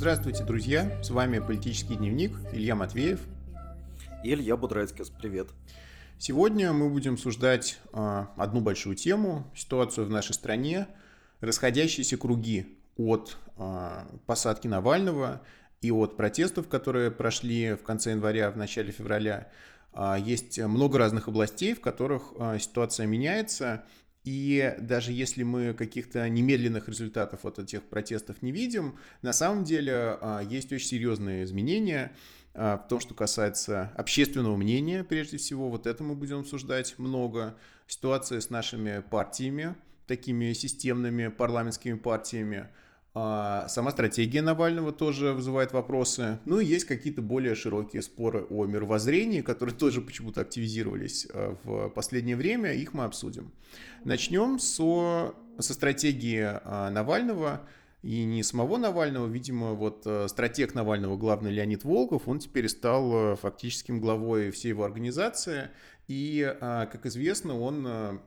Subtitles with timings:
[0.00, 0.98] Здравствуйте, друзья!
[1.02, 3.20] С вами «Политический дневник» Илья Матвеев.
[4.24, 5.10] И Илья Будрайцкис.
[5.10, 5.48] Привет.
[6.16, 10.88] Сегодня мы будем обсуждать э, одну большую тему, ситуацию в нашей стране,
[11.40, 15.42] расходящиеся круги от э, посадки Навального
[15.82, 19.50] и от протестов, которые прошли в конце января, в начале февраля.
[19.92, 23.84] Э, есть много разных областей, в которых э, ситуация меняется,
[24.24, 29.92] и даже если мы каких-то немедленных результатов от этих протестов не видим, на самом деле
[29.94, 32.12] а, есть очень серьезные изменения
[32.52, 35.70] а, в том, что касается общественного мнения, прежде всего.
[35.70, 37.56] Вот это мы будем обсуждать много.
[37.86, 39.74] Ситуация с нашими партиями,
[40.06, 42.68] такими системными парламентскими партиями–
[43.12, 46.38] а, сама стратегия Навального тоже вызывает вопросы.
[46.44, 51.88] Ну и есть какие-то более широкие споры о мировоззрении, которые тоже почему-то активизировались а, в
[51.88, 52.72] последнее время.
[52.72, 53.50] Их мы обсудим.
[54.04, 57.62] Начнем со, со стратегии а, Навального.
[58.02, 64.00] И не самого Навального, видимо, вот стратег Навального, главный Леонид Волков, он теперь стал фактическим
[64.00, 65.68] главой всей его организации.
[66.08, 68.22] И, как известно, он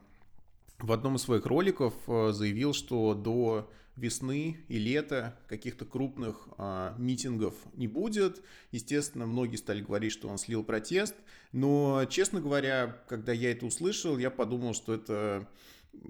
[0.77, 7.55] в одном из своих роликов заявил, что до весны и лета каких-то крупных а, митингов
[7.75, 8.41] не будет.
[8.71, 11.15] Естественно, многие стали говорить, что он слил протест.
[11.51, 15.47] Но, честно говоря, когда я это услышал, я подумал, что это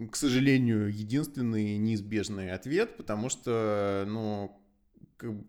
[0.09, 4.62] к сожалению, единственный неизбежный ответ, потому что, ну,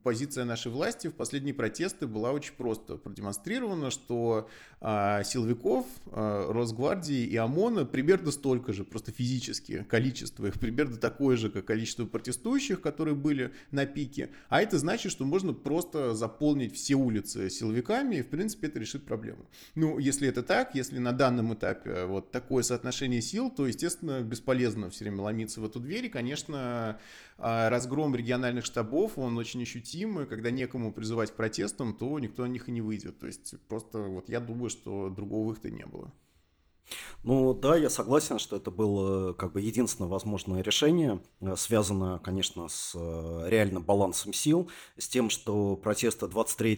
[0.03, 4.49] позиция нашей власти в последние протесты была очень просто продемонстрирована, что
[4.81, 11.37] а, силовиков а, Росгвардии и ОМОНа примерно столько же, просто физически, количество их примерно такое
[11.37, 14.31] же, как количество протестующих, которые были на пике.
[14.49, 19.05] А это значит, что можно просто заполнить все улицы силовиками, и в принципе это решит
[19.05, 19.47] проблему.
[19.75, 24.91] Ну, если это так, если на данном этапе вот такое соотношение сил, то, естественно, бесполезно
[24.91, 26.99] все время ломиться в эту дверь, и, конечно,
[27.37, 32.43] а разгром региональных штабов, он очень ощутим, и когда некому призывать к протестам, то никто
[32.43, 33.19] на них и не выйдет.
[33.19, 36.13] То есть просто вот я думаю, что другого выхода не было.
[37.23, 42.69] Ну да, я согласен, что это было как бы единственное возможное решение, э, связанное, конечно,
[42.69, 46.75] с э, реальным балансом сил, с тем, что протесты 23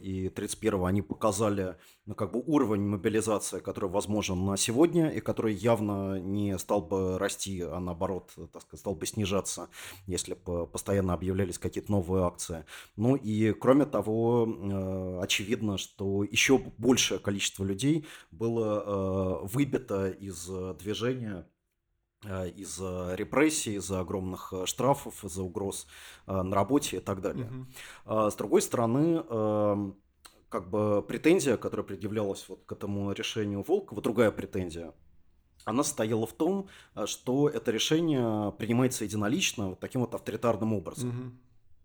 [0.00, 1.76] и 31 они показали
[2.08, 7.18] ну, как бы уровень мобилизации, который возможен на сегодня и который явно не стал бы
[7.18, 9.68] расти, а наоборот, так сказать, стал бы снижаться,
[10.06, 12.64] если бы постоянно объявлялись какие-то новые акции.
[12.96, 20.74] Ну и кроме того, э, очевидно, что еще большее количество людей было выбито из э,
[20.80, 21.46] движения
[22.24, 25.86] э, из репрессий, из-за огромных э, штрафов, из-за угроз
[26.26, 27.50] на работе и так далее.
[28.06, 28.30] Угу.
[28.30, 29.96] С другой стороны, эм,
[30.48, 34.92] как бы претензия, которая предъявлялась вот к этому решению Волкова, другая претензия,
[35.64, 36.68] она состояла в том,
[37.04, 41.08] что это решение принимается единолично вот таким вот авторитарным образом.
[41.10, 41.32] Угу.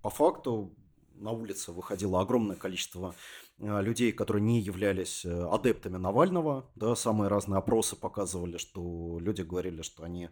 [0.04, 0.74] По факту
[1.16, 6.70] на улице выходило огромное количество э, людей, которые не являлись э, адептами Навального.
[6.76, 10.30] Да, самые разные опросы показывали, что люди говорили, что они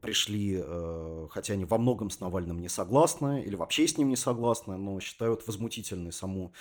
[0.00, 4.16] пришли, э, хотя они во многом с Навальным не согласны или вообще с ним не
[4.16, 6.52] согласны, но считают возмутительной саму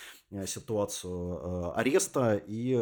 [0.46, 2.74] ситуацию ареста и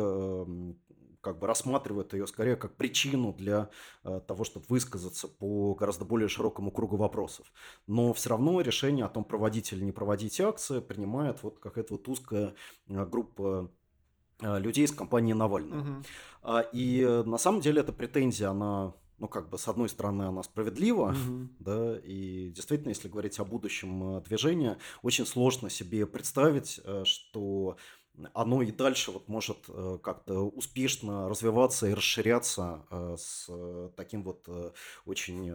[1.26, 3.72] как бы рассматривают ее скорее как причину для
[4.04, 7.52] э, того, чтобы высказаться по гораздо более широкому кругу вопросов.
[7.88, 12.08] Но все равно решение о том, проводить или не проводить акции, принимает вот какая-то вот
[12.08, 12.54] узкая
[12.88, 13.72] э, группа
[14.40, 15.82] э, людей из компании Навального.
[15.82, 16.60] Угу.
[16.74, 21.08] И на самом деле эта претензия, она ну, как бы, с одной стороны, она справедлива,
[21.08, 21.50] угу.
[21.58, 27.78] да, и действительно, если говорить о будущем движения, очень сложно себе представить, что
[28.34, 34.24] оно и дальше вот может э, как-то успешно развиваться и расширяться э, с э, таким
[34.24, 34.48] вот
[35.06, 35.52] очень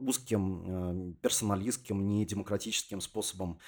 [0.00, 3.58] узким, персоналистским, недемократическим способом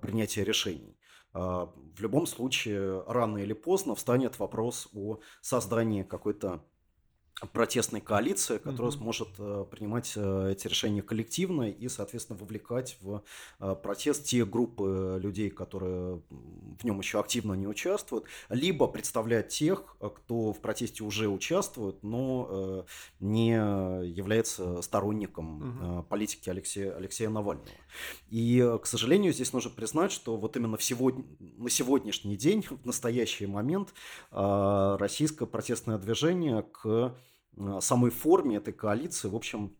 [0.00, 0.96] принятия решений.
[1.32, 6.64] В любом случае, рано или поздно встанет вопрос о создании какой-то
[7.46, 8.96] протестной коалиции, которая mm-hmm.
[8.96, 13.22] сможет э, принимать э, эти решения коллективно и, соответственно, вовлекать в
[13.60, 19.96] э, протест те группы людей, которые в нем еще активно не участвуют, либо представлять тех,
[20.00, 22.84] кто в протесте уже участвует, но
[23.20, 26.02] не является сторонником mm-hmm.
[26.04, 27.68] политики Алексея, Алексея Навального.
[28.30, 32.84] И, к сожалению, здесь нужно признать, что вот именно в сегодня, на сегодняшний день, в
[32.84, 33.94] настоящий момент,
[34.30, 37.14] российское протестное движение к
[37.80, 39.76] самой форме этой коалиции, в общем,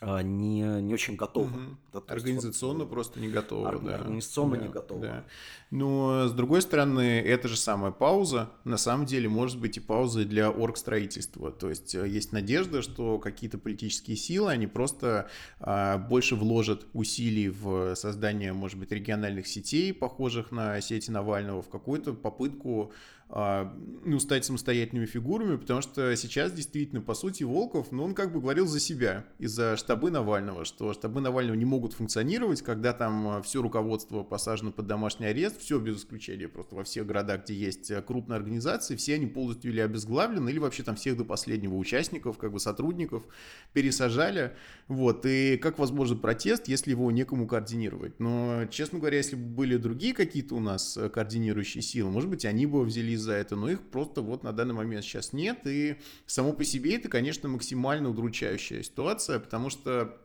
[0.00, 1.48] а, не, не очень готова.
[1.48, 1.76] Угу.
[1.94, 3.68] Да, Организационно вот, просто не готова.
[3.68, 3.94] Ор- да.
[3.94, 5.00] Организационно да, не готова.
[5.00, 5.24] Да.
[5.70, 10.26] Но, с другой стороны, эта же самая пауза, на самом деле, может быть и паузой
[10.26, 11.50] для оргстроительства.
[11.50, 15.30] То есть, э, есть надежда, что какие-то политические силы, они просто
[15.60, 21.70] а, больше вложат усилий в создание, может быть, региональных сетей, похожих на сети Навального, в
[21.70, 22.92] какую-то попытку
[23.28, 28.40] ну, стать самостоятельными фигурами, потому что сейчас действительно, по сути, Волков, ну, он как бы
[28.40, 33.42] говорил за себя из-за штабы Навального, что штабы Навального не могут функционировать, когда там а,
[33.42, 37.90] все руководство посажено под домашний арест, все без исключения, просто во всех городах, где есть
[37.90, 42.38] а, крупные организации, все они полностью или обезглавлены, или вообще там всех до последнего участников,
[42.38, 43.24] как бы сотрудников
[43.72, 44.52] пересажали,
[44.86, 48.20] вот, и как возможен протест, если его некому координировать.
[48.20, 52.66] Но, честно говоря, если бы были другие какие-то у нас координирующие силы, может быть, они
[52.66, 55.96] бы взяли за это, но их просто вот на данный момент сейчас нет, и
[56.26, 60.18] само по себе это, конечно, максимально удручающая ситуация, потому что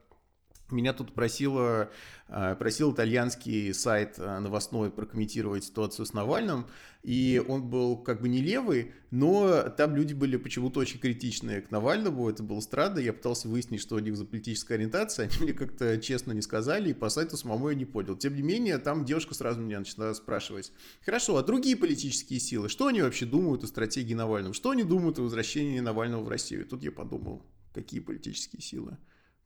[0.72, 1.90] меня тут просила,
[2.28, 6.68] э, просил итальянский сайт э, новостной прокомментировать ситуацию с Навальным,
[7.04, 11.72] и он был как бы не левый, но там люди были почему-то очень критичные к
[11.72, 15.54] Навальному, это было странно, я пытался выяснить, что у них за политическая ориентация, они мне
[15.54, 18.16] как-то честно не сказали, и по сайту самому я не понял.
[18.16, 20.72] Тем не менее, там девушка сразу меня начала спрашивать,
[21.04, 25.18] хорошо, а другие политические силы, что они вообще думают о стратегии Навального, что они думают
[25.20, 26.66] о возвращении Навального в Россию?
[26.66, 27.44] Тут я подумал,
[27.74, 28.98] какие политические силы?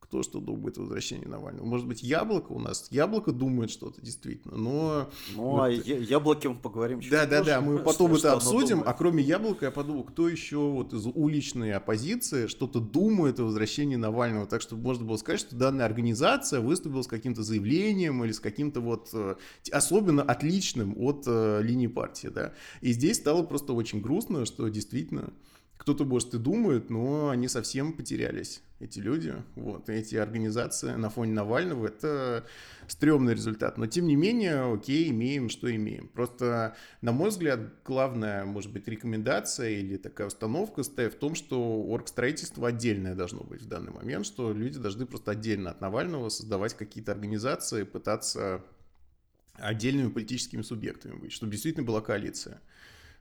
[0.08, 1.66] Кто что думает о возвращении Навального.
[1.66, 5.10] Может быть, Яблоко у нас, Яблоко думает что-то действительно, но...
[5.34, 5.62] Ну, вот...
[5.62, 9.66] а Яблоке мы поговорим чуть Да, да, да, мы потом это обсудим, а кроме Яблока
[9.66, 14.76] я подумал, кто еще вот из уличной оппозиции что-то думает о возвращении Навального, так что
[14.76, 19.34] можно было сказать, что данная организация выступила с каким-то заявлением или с каким-то вот э,
[19.72, 22.52] особенно отличным от э, линии партии, да.
[22.80, 25.32] И здесь стало просто очень грустно, что действительно
[25.76, 31.32] кто-то, может, и думает, но они совсем потерялись, эти люди, вот, эти организации на фоне
[31.32, 32.46] Навального, это
[32.88, 33.78] стрёмный результат.
[33.78, 36.08] Но, тем не менее, окей, имеем, что имеем.
[36.08, 41.82] Просто, на мой взгляд, главная, может быть, рекомендация или такая установка стоит в том, что
[41.82, 46.74] оргстроительство отдельное должно быть в данный момент, что люди должны просто отдельно от Навального создавать
[46.74, 48.62] какие-то организации, пытаться
[49.54, 52.60] отдельными политическими субъектами быть, чтобы действительно была коалиция.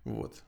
[0.04, 0.44] Вот.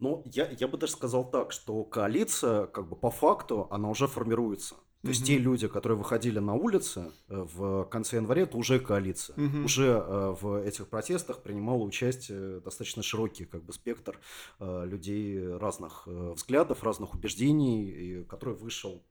[0.00, 4.06] Ну, я, я бы даже сказал так, что коалиция, как бы по факту, она уже
[4.06, 4.74] формируется.
[5.02, 9.34] То есть те люди, которые выходили на улицы э, в конце января, это уже коалиция.
[9.34, 9.64] Угу.
[9.64, 14.20] Уже э, в этих протестах принимало участие достаточно широкий как бы, спектр
[14.58, 19.02] э, людей разных взглядов, разных убеждений, который вышел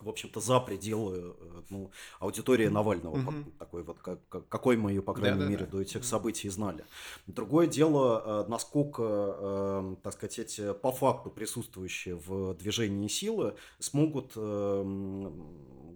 [0.00, 1.90] в общем-то, за пределы э, ну,
[2.20, 3.58] аудитории Навального, mm-hmm.
[3.58, 6.84] такой вот, как, какой мы ее, по крайней да, мере, до этих событий знали.
[7.26, 14.32] Другое дело, э, насколько, э, так сказать, эти по факту присутствующие в движении силы смогут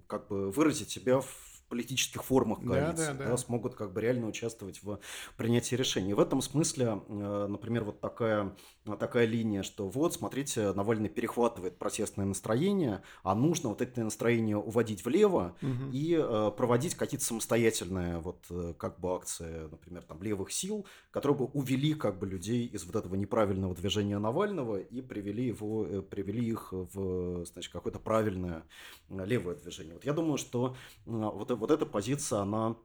[0.07, 3.31] как бы выразить себя в политических формах коалиции, да, да, да.
[3.31, 4.99] Да, смогут как бы реально участвовать в
[5.37, 6.13] принятии решений.
[6.13, 8.55] В этом смысле, э, например, вот такая,
[8.97, 15.05] такая линия, что вот, смотрите, Навальный перехватывает протестное настроение, а нужно вот это настроение уводить
[15.05, 15.91] влево угу.
[15.93, 21.39] и э, проводить какие-то самостоятельные вот э, как бы акции, например, там левых сил, которые
[21.39, 26.47] бы увели как бы людей из вот этого неправильного движения Навального и привели его, привели
[26.47, 28.65] их в, значит, какое-то правильное
[29.09, 29.95] левое движение.
[29.95, 30.77] Вот я думаю, что
[31.07, 32.77] вот вот эта позиция, она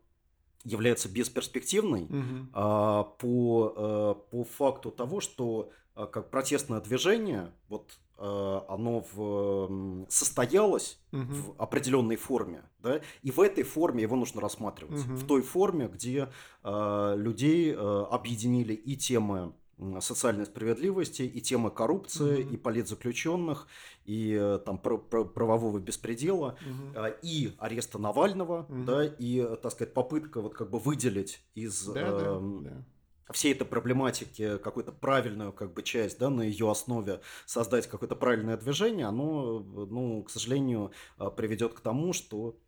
[0.66, 2.48] является бесперспективной угу.
[2.54, 11.00] а, по, а, по факту того, что как протестное движение, вот а, оно в, состоялось
[11.12, 11.22] угу.
[11.24, 15.16] в определенной форме, да, и в этой форме его нужно рассматривать, угу.
[15.16, 16.30] в той форме, где
[16.64, 19.54] а, людей а, объединили и темы
[20.00, 22.54] социальной справедливости, и темы коррупции, угу.
[22.54, 23.68] и политзаключенных,
[24.06, 27.06] и э, там правового беспредела, угу.
[27.22, 28.84] и ареста Навального, угу.
[28.86, 32.86] да, и, так сказать, попытка вот как бы выделить из да, э, да, да
[33.32, 38.58] всей этой проблематики какую-то правильную как бы часть, да, на ее основе создать какое-то правильное
[38.58, 42.65] движение, оно, ну, к сожалению, э, приведет к тому, что а,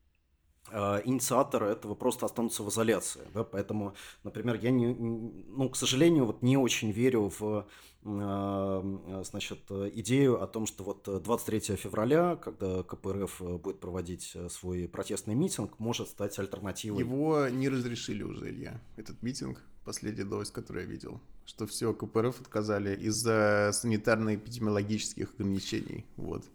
[0.72, 3.22] инициаторы этого просто останутся в изоляции.
[3.34, 3.44] Да?
[3.44, 7.68] Поэтому, например, я, не, ну, к сожалению, вот не очень верю в
[8.06, 15.36] а, значит, идею о том, что вот 23 февраля, когда КПРФ будет проводить свой протестный
[15.36, 17.00] митинг, может стать альтернативой.
[17.00, 22.42] Его не разрешили уже, Илья, этот митинг, последняя новость, которую я видел, что все, КПРФ
[22.42, 26.06] отказали из-за санитарно-эпидемиологических ограничений.
[26.16, 26.46] Вот.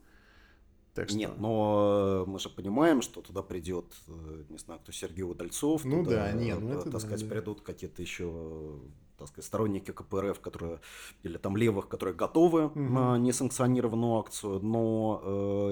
[0.94, 1.18] Так что...
[1.18, 5.84] Нет, но мы же понимаем, что туда придет, э, не знаю, кто Сергей Удальцов.
[5.84, 7.34] Ну туда, да, нет, ну это, так сказать, да.
[7.34, 8.78] придут какие-то еще
[9.18, 10.80] так сказать, сторонники КПРФ, которые,
[11.22, 12.78] или там левых, которые готовы угу.
[12.78, 15.20] на несанкционированную акцию, но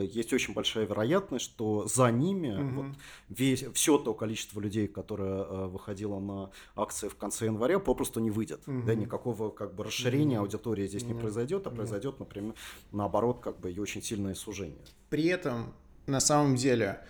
[0.01, 2.83] э, есть очень большая вероятность, что за ними угу.
[2.83, 2.97] вот,
[3.29, 8.31] весь, все то количество людей, которое э, выходило на акции в конце января, попросту не
[8.31, 8.67] выйдет.
[8.67, 8.83] Угу.
[8.87, 10.45] Да, никакого как бы расширения угу.
[10.45, 11.15] аудитории здесь угу.
[11.15, 12.55] не произойдет, а произойдет, например,
[12.93, 14.85] наоборот, как бы и очень сильное сужение.
[15.09, 15.73] При этом,
[16.07, 17.01] на самом деле,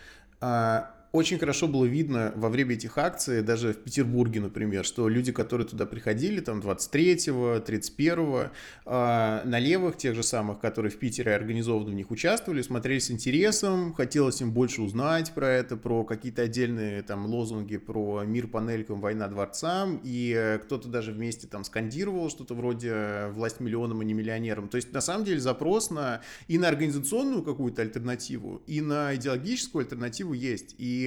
[0.40, 0.80] э,
[1.12, 5.66] очень хорошо было видно во время этих акций, даже в Петербурге, например, что люди, которые
[5.66, 8.50] туда приходили, там 23-го, 31-го,
[8.86, 13.10] э, на левых, тех же самых, которые в Питере организованно в них участвовали, смотрели с
[13.10, 19.00] интересом, хотелось им больше узнать про это, про какие-то отдельные там лозунги, про мир панелькам,
[19.00, 24.68] война дворцам, и кто-то даже вместе там скандировал что-то вроде «власть миллионам, а не миллионерам».
[24.68, 29.82] То есть, на самом деле, запрос на и на организационную какую-то альтернативу, и на идеологическую
[29.82, 30.76] альтернативу есть.
[30.78, 30.99] И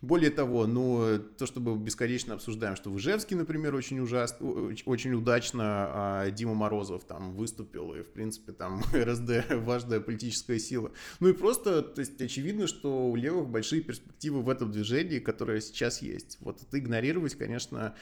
[0.00, 5.12] более того, ну, то, что мы бесконечно обсуждаем, что в Ижевске, например, очень ужасно, очень
[5.12, 10.92] удачно а, Дима Морозов там выступил, и, в принципе, там РСД важная политическая сила.
[11.20, 15.60] Ну и просто, то есть, очевидно, что у левых большие перспективы в этом движении, которое
[15.60, 16.38] сейчас есть.
[16.40, 17.94] Вот это игнорировать, конечно,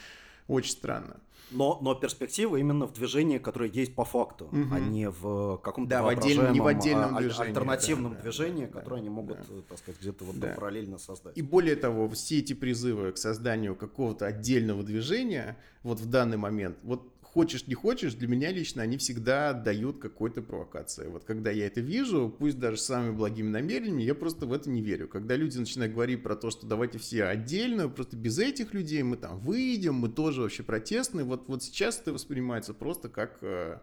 [0.47, 1.21] очень странно.
[1.51, 4.67] Но, но перспектива именно в движении, которое есть по факту, угу.
[4.73, 8.67] а не в каком-то да, в отдельном, не в отдельном а, движении, альтернативном да, движении,
[8.67, 9.63] да, которое да, они могут, да.
[9.69, 10.49] так сказать, где-то вот да.
[10.49, 11.37] параллельно создать.
[11.37, 16.77] И более того, все эти призывы к созданию какого-то отдельного движения вот в данный момент,
[16.83, 21.07] вот хочешь не хочешь, для меня лично они всегда дают какой-то провокации.
[21.09, 24.71] Вот когда я это вижу, пусть даже с самыми благими намерениями, я просто в это
[24.71, 25.09] не верю.
[25.09, 29.17] Когда люди начинают говорить про то, что давайте все отдельно, просто без этих людей мы
[29.17, 33.79] там выйдем, мы тоже вообще протестные, вот, вот сейчас это воспринимается просто как э,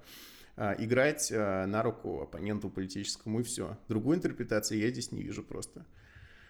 [0.58, 3.78] э, играть э, на руку оппоненту политическому и все.
[3.88, 5.86] Другой интерпретации я здесь не вижу просто.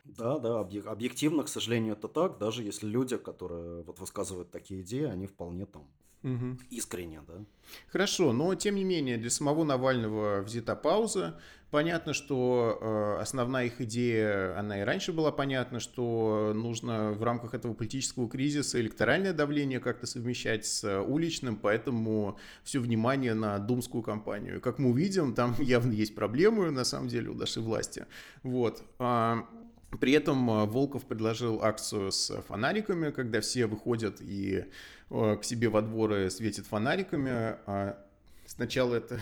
[0.05, 5.05] Да, да, объективно, к сожалению, это так, даже если люди, которые вот высказывают такие идеи,
[5.05, 5.87] они вполне там
[6.25, 6.57] угу.
[6.69, 7.45] искренне, да.
[7.91, 11.39] Хорошо, но тем не менее для самого Навального взята пауза.
[11.71, 17.53] Понятно, что э, основная их идея, она и раньше была понятна, что нужно в рамках
[17.53, 24.61] этого политического кризиса электоральное давление как-то совмещать с уличным, поэтому все внимание на думскую кампанию.
[24.61, 28.05] Как мы увидим, там явно есть проблемы, на самом деле, у нашей власти.
[28.43, 28.81] Вот.
[29.95, 34.65] А, при этом э, Волков предложил акцию с фонариками, когда все выходят и
[35.09, 37.57] э, к себе во дворы светят фонариками.
[38.47, 39.19] Сначала это,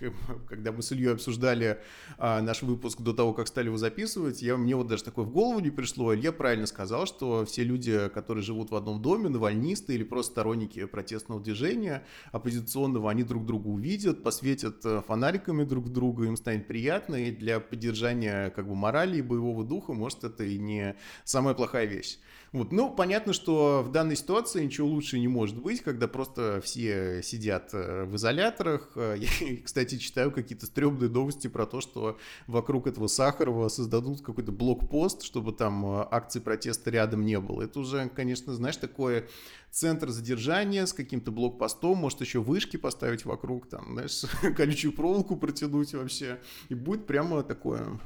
[0.48, 1.80] когда мы с Ильей обсуждали
[2.18, 5.30] а, наш выпуск до того, как стали его записывать, я, мне вот даже такое в
[5.30, 6.14] голову не пришло.
[6.14, 10.84] Илья правильно сказал, что все люди, которые живут в одном доме, навальнисты или просто сторонники
[10.84, 17.16] протестного движения, оппозиционного, они друг друга увидят, посветят э, фонариками друг друга, им станет приятно,
[17.16, 21.86] и для поддержания как бы морали и боевого духа, может, это и не самая плохая
[21.86, 22.18] вещь.
[22.56, 22.72] Вот.
[22.72, 27.68] Ну, понятно, что в данной ситуации ничего лучше не может быть, когда просто все сидят
[27.74, 28.92] э, в изоляторах.
[28.96, 29.28] Э, я,
[29.64, 35.52] кстати, читаю какие-то стрёмные новости про то, что вокруг этого Сахарова создадут какой-то блокпост, чтобы
[35.52, 37.60] там э, акции протеста рядом не было.
[37.60, 39.28] Это уже, конечно, знаешь, такое
[39.70, 44.22] центр задержания с каким-то блокпостом, может еще вышки поставить вокруг, там, знаешь,
[44.56, 46.40] колючую проволоку протянуть вообще.
[46.70, 48.00] И будет прямо такое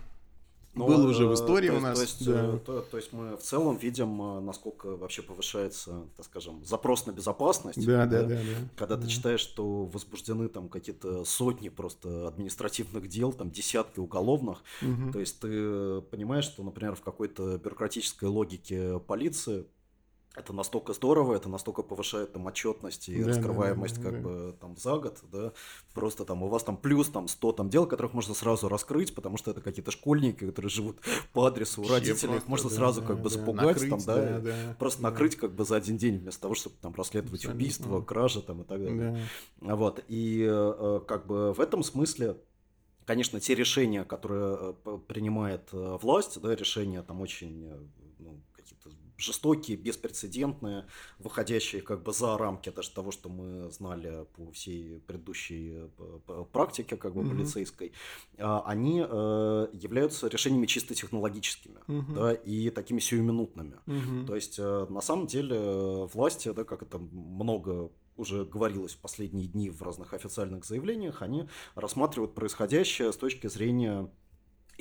[0.73, 1.99] но, ну, Было уже в э, истории то у нас.
[1.99, 2.55] То есть, да.
[2.55, 7.07] Э, то, то есть мы в целом видим, э, насколько вообще повышается, так скажем, запрос
[7.07, 7.85] на безопасность.
[7.85, 8.29] Да, да, да.
[8.29, 8.69] да, да.
[8.77, 9.03] Когда да.
[9.03, 15.12] ты читаешь, что возбуждены там какие-то сотни просто административных дел, там десятки уголовных, угу.
[15.12, 19.67] то есть ты понимаешь, что, например, в какой-то бюрократической логике полиции
[20.37, 24.28] это настолько здорово, это настолько повышает там отчетность и да, раскрываемость да, да, как да.
[24.28, 25.52] бы там за год, да,
[25.92, 29.37] просто там у вас там плюс там 100 там дел, которых можно сразу раскрыть, потому
[29.37, 30.99] что это какие-то школьники, которые живут
[31.32, 33.99] по адресу у родителей, их можно да, сразу да, как бы да, запугать накрыть, там,
[34.06, 35.10] да, да, да просто да.
[35.10, 37.56] накрыть как бы за один день вместо того, чтобы там расследовать Абсолютно.
[37.56, 39.26] убийство, кражи там и так далее.
[39.60, 39.75] Да.
[39.75, 42.37] Вот, и э, как бы в этом смысле
[43.04, 47.68] конечно, те решения, которые э, принимает э, власть, да, решения там очень
[48.20, 48.40] ну,
[49.21, 50.87] жестокие, беспрецедентные,
[51.19, 56.97] выходящие как бы за рамки даже того, что мы знали по всей предыдущей э, практике
[56.97, 57.31] как бы mm-hmm.
[57.31, 57.93] полицейской,
[58.39, 62.15] а, они э, являются решениями чисто технологическими, mm-hmm.
[62.15, 63.77] да, и такими сиюминутными.
[63.87, 64.27] Mm-hmm.
[64.27, 69.47] То есть э, на самом деле власти, да, как это много уже говорилось в последние
[69.47, 74.11] дни в разных официальных заявлениях, они рассматривают происходящее с точки зрения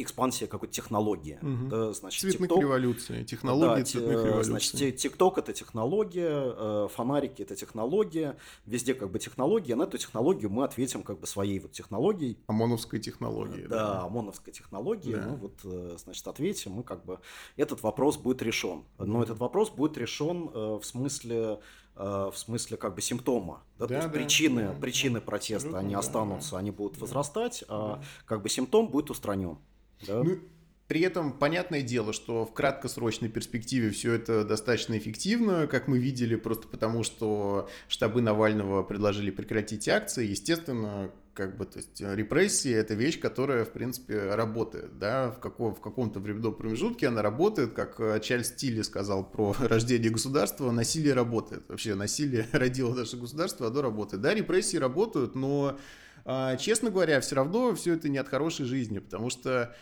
[0.02, 1.40] экспансия какой-то технологии.
[1.42, 1.70] Угу.
[1.70, 4.44] Да, значит, цветных TikTok, революций, технологии да, цветных революций.
[4.44, 10.50] Значит, ТикТок это технология, э, фонарики это технология, везде как бы технология, на эту технологию
[10.50, 12.38] мы ответим как бы своей вот технологией.
[12.48, 13.68] ОМОНовской технологией.
[13.68, 14.02] Да, да.
[14.04, 15.26] ОМОНовской технологии, да.
[15.28, 17.20] ну вот, э, значит, ответим, мы как бы,
[17.58, 18.84] этот вопрос будет решен.
[18.98, 21.60] Но этот вопрос будет решен э, в смысле
[21.96, 23.62] в смысле как бы симптома.
[23.78, 23.86] Да?
[23.86, 27.66] Да, То есть да, причины, да, причины протеста, они да, останутся, да, они будут возрастать,
[27.68, 28.04] а да.
[28.26, 29.58] как бы симптом будет устранен.
[30.08, 30.24] Да?
[30.24, 30.40] Ну,
[30.90, 36.36] при этом понятное дело, что в краткосрочной перспективе все это достаточно эффективно, как мы видели,
[36.36, 40.26] просто потому что штабы Навального предложили прекратить акции.
[40.26, 45.74] Естественно, как бы, то есть репрессии– это вещь, которая, в принципе, работает, да, в, каком,
[45.74, 51.14] в каком-то временном промежутке она работает, как э, Чарльз Тилли сказал про рождение государства, насилие
[51.14, 55.78] работает, вообще насилие родило наше государство, оно работает, да, репрессии работают, но,
[56.60, 59.76] честно говоря, все равно все это не от хорошей жизни, потому что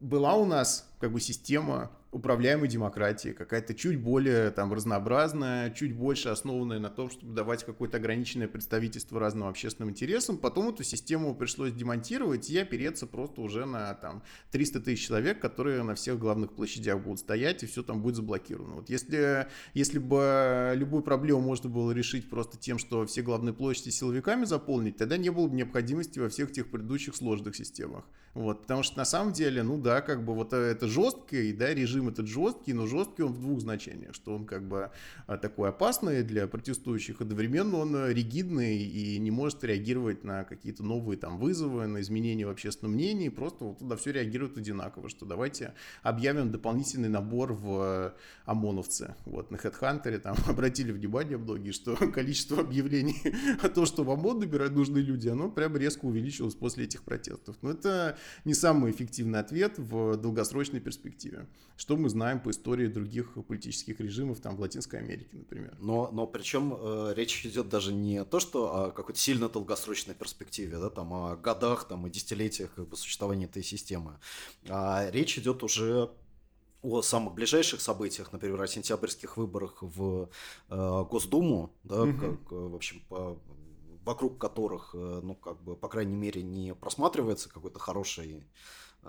[0.00, 6.28] была у нас как бы система управляемой демократии, какая-то чуть более там разнообразная, чуть больше
[6.28, 10.38] основанная на том, чтобы давать какое-то ограниченное представительство разным общественным интересам.
[10.38, 15.82] Потом эту систему пришлось демонтировать и опереться просто уже на там 300 тысяч человек, которые
[15.82, 18.76] на всех главных площадях будут стоять, и все там будет заблокировано.
[18.76, 23.90] Вот если, если бы любую проблему можно было решить просто тем, что все главные площади
[23.90, 28.04] силовиками заполнить, тогда не было бы необходимости во всех тех предыдущих сложных системах.
[28.34, 32.03] Вот, потому что на самом деле, ну да, как бы вот это жесткий, да, режим
[32.08, 34.90] этот жесткий, но жесткий он в двух значениях, что он как бы
[35.26, 41.18] а, такой опасный для протестующих, одновременно он ригидный и не может реагировать на какие-то новые
[41.18, 45.74] там вызовы, на изменения в общественном мнении, просто вот туда все реагирует одинаково, что давайте
[46.02, 48.14] объявим дополнительный набор в
[48.46, 49.14] ОМОНовцы.
[49.24, 53.22] Вот на HeadHunter там обратили внимание многие, что количество объявлений
[53.62, 57.56] о том, что в ОМОН набирать нужные люди, оно прям резко увеличилось после этих протестов.
[57.62, 61.46] Но это не самый эффективный ответ в долгосрочной перспективе.
[61.76, 65.76] Что мы знаем по истории других политических режимов там в Латинской Америке, например.
[65.80, 70.78] Но, но причем э, речь идет даже не то, что о какой-то сильно долгосрочной перспективе,
[70.78, 74.18] да, там о годах, там, и десятилетиях как бы, существования этой системы,
[74.68, 76.10] а речь идет уже
[76.82, 80.28] о самых ближайших событиях, например, о сентябрьских выборах в
[80.68, 82.18] э, Госдуму, да, угу.
[82.18, 83.38] как, э, в общем, по
[84.04, 88.46] вокруг которых, э, ну, как бы, по крайней мере, не просматривается какой-то хороший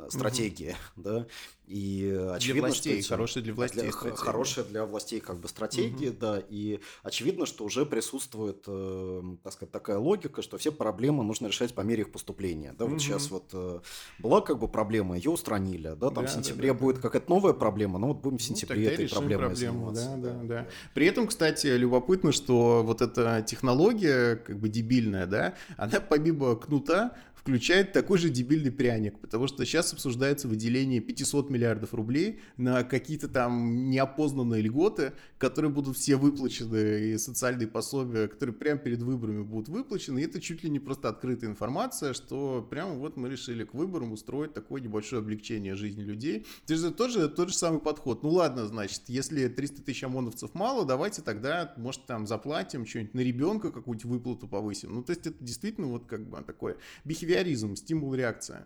[0.10, 1.04] стратегия, угу.
[1.04, 1.28] да,
[1.68, 6.10] и очевидно, для властей, что хорошая для властей, для, хорошая для властей как бы стратегия,
[6.10, 6.18] угу.
[6.20, 11.48] да, и очевидно, что уже присутствует, э, так сказать, такая логика, что все проблемы нужно
[11.48, 13.00] решать по мере их поступления, да, вот угу.
[13.00, 13.80] сейчас вот э,
[14.20, 17.30] была как бы проблема, ее устранили, да, там да, в сентябре да, да, будет какая-то
[17.30, 20.18] новая проблема, но вот будем в ну, сентябре ну, этой проблемой проблему, заниматься.
[20.18, 20.68] Да, да, да, да.
[20.94, 27.16] При этом, кстати, любопытно, что вот эта технология, как бы дебильная, да, она помимо кнута
[27.46, 33.28] включает такой же дебильный пряник, потому что сейчас обсуждается выделение 500 миллиардов рублей на какие-то
[33.28, 39.70] там неопознанные льготы, которые будут все выплачены, и социальные пособия, которые прямо перед выборами будут
[39.70, 40.20] выплачены.
[40.20, 44.12] И это чуть ли не просто открытая информация, что прямо вот мы решили к выборам
[44.12, 46.46] устроить такое небольшое облегчение жизни людей.
[46.66, 48.24] Это же тоже тот же самый подход.
[48.24, 53.20] Ну ладно, значит, если 300 тысяч ОМОНовцев мало, давайте тогда, может, там заплатим что-нибудь на
[53.20, 54.96] ребенка, какую-нибудь выплату повысим.
[54.96, 58.66] Ну, то есть это действительно вот как бы такое behavior биоризм, стимул-реакция.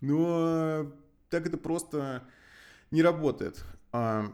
[0.00, 0.92] Но
[1.30, 2.24] так это просто
[2.90, 3.64] не работает.
[3.92, 4.32] А,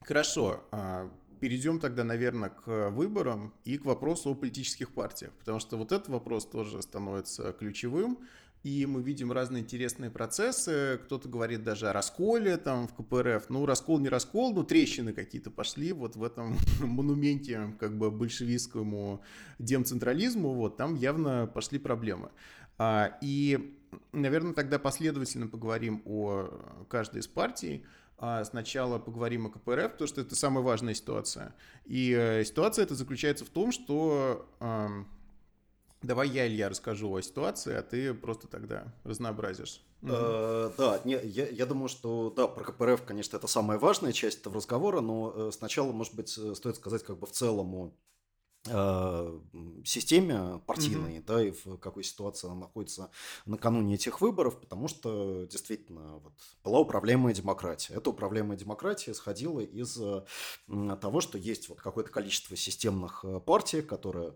[0.00, 5.76] хорошо, а, перейдем тогда, наверное, к выборам и к вопросу о политических партиях, потому что
[5.76, 8.18] вот этот вопрос тоже становится ключевым,
[8.64, 10.98] и мы видим разные интересные процессы.
[11.04, 13.50] Кто-то говорит даже о расколе там в КПРФ.
[13.50, 19.22] Ну, раскол не раскол, но трещины какие-то пошли вот в этом монументе как бы большевистскому
[19.60, 20.54] демцентрализму.
[20.54, 22.30] Вот там явно пошли проблемы.
[22.78, 23.77] А, и,
[24.12, 27.84] наверное, тогда последовательно поговорим о каждой из партий.
[28.18, 31.54] А, сначала поговорим о КПРФ, потому что это самая важная ситуация.
[31.84, 34.48] И э, ситуация эта заключается в том, что
[36.00, 39.82] Давай я, Илья, расскажу о ситуации, а ты просто тогда разнообразишь.
[40.02, 44.40] Э, да, не, я, я думаю, что да, про КПРФ, конечно, это самая важная часть
[44.40, 48.17] этого разговора, но э, сначала, может быть, стоит сказать как бы в целом о Э,
[49.84, 51.24] системе партийной, mm-hmm.
[51.26, 53.10] да, и в какой ситуации она находится
[53.46, 56.32] накануне этих выборов, потому что действительно вот,
[56.64, 57.94] была управляемая демократия.
[57.94, 59.98] Эта управляемая демократия исходила из
[61.00, 64.34] того, что есть вот какое-то количество системных э, партий, которые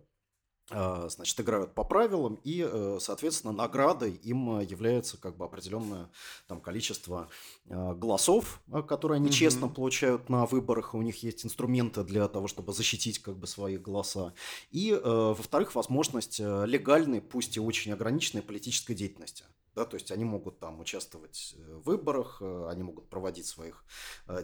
[0.71, 6.11] значит, играют по правилам, и, э, соответственно, наградой им является как бы определенное
[6.47, 7.29] там, количество
[7.69, 9.33] а, голосов, а, которые они mm-hmm.
[9.33, 13.77] честно получают на выборах, у них есть инструменты для того, чтобы защитить как бы свои
[13.77, 14.35] голоса,
[14.71, 19.45] и, э, во-вторых, возможность э, легальной, пусть и очень ограниченной политической деятельности.
[19.75, 23.87] Да, то есть они могут там участвовать в выборах, они могут проводить своих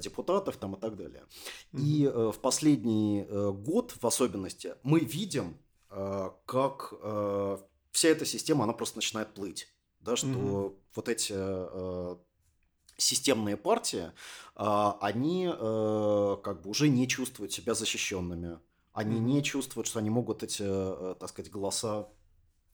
[0.01, 1.25] депутатов там и так далее.
[1.73, 1.81] Mm-hmm.
[1.83, 7.59] И в последний год в особенности мы видим Э, как э,
[7.93, 9.69] вся эта система, она просто начинает плыть.
[10.01, 10.79] Да, что угу.
[10.95, 12.17] вот эти э,
[12.97, 14.13] системные партии,
[14.55, 18.59] а, они э, как бы уже не чувствуют себя защищенными.
[18.93, 22.09] Они не чувствуют, что они могут эти, э, так сказать, голоса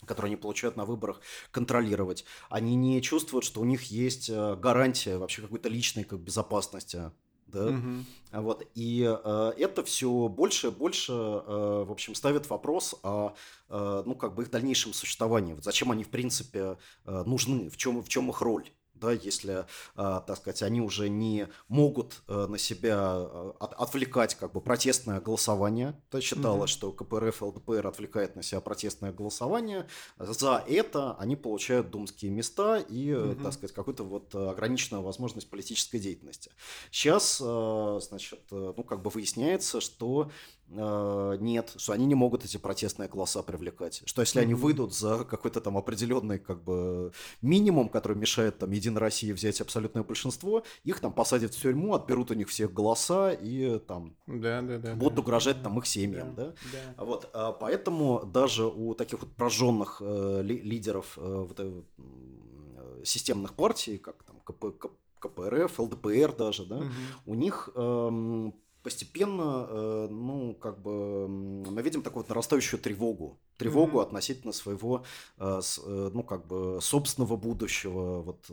[0.06, 2.26] которые они получают на выборах, контролировать.
[2.50, 7.10] Они не чувствуют, что у них есть э, гарантия вообще какой-то личной как, безопасности.
[7.54, 7.66] Да?
[7.66, 8.42] Угу.
[8.42, 8.66] Вот.
[8.74, 13.34] И э, это все больше и больше, э, в общем, ставит вопрос о
[13.70, 15.54] э, ну, как бы их дальнейшем существовании.
[15.54, 19.66] Вот зачем они, в принципе, э, нужны, в чем, в чем их роль да, если,
[19.96, 24.60] э, так сказать, они уже не могут э, на себя э, от, отвлекать как бы
[24.60, 26.00] протестное голосование.
[26.10, 26.74] То считалось, mm-hmm.
[26.74, 29.86] что КПРФ ЛДПР отвлекает на себя протестное голосование.
[30.18, 33.42] За это они получают думские места и, mm-hmm.
[33.42, 36.50] так сказать, какую-то вот ограниченную возможность политической деятельности.
[36.90, 40.30] Сейчас, значит, ну, как бы выясняется, что
[40.68, 44.02] нет, что они не могут эти протестные голоса привлекать.
[44.06, 44.44] Что если mm-hmm.
[44.44, 49.60] они выйдут за какой-то там определенный как бы минимум, который мешает там Единой России взять
[49.60, 54.62] абсолютное большинство, их там посадят в тюрьму, отберут у них всех голоса и там да,
[54.62, 56.46] да, да, будут да, угрожать там их семьям, да.
[56.46, 56.52] да?
[56.72, 57.04] да.
[57.04, 61.82] Вот, а, поэтому даже у таких вот прожженных э, ли, лидеров э, вот, э,
[63.04, 64.66] системных партий, как там КП,
[65.18, 66.86] КПРФ, ЛДПР даже, да, угу.
[67.26, 68.50] у них э,
[68.84, 73.40] постепенно, э, ну, как бы, мы видим такую вот нарастающую тревогу.
[73.56, 74.02] Тревогу mm-hmm.
[74.02, 75.04] относительно своего,
[75.38, 78.50] э, э, ну, как бы, собственного будущего, вот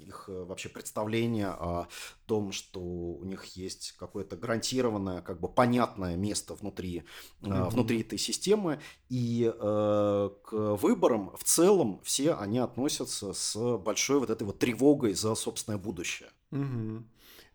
[0.00, 1.86] их вообще представление о
[2.26, 7.04] том, что у них есть какое-то гарантированное, как бы, понятное место внутри,
[7.42, 7.70] mm-hmm.
[7.70, 8.80] внутри этой системы.
[9.08, 15.36] И к выборам в целом все они относятся с большой вот этой вот тревогой за
[15.36, 16.30] собственное будущее.
[16.50, 17.04] Mm-hmm.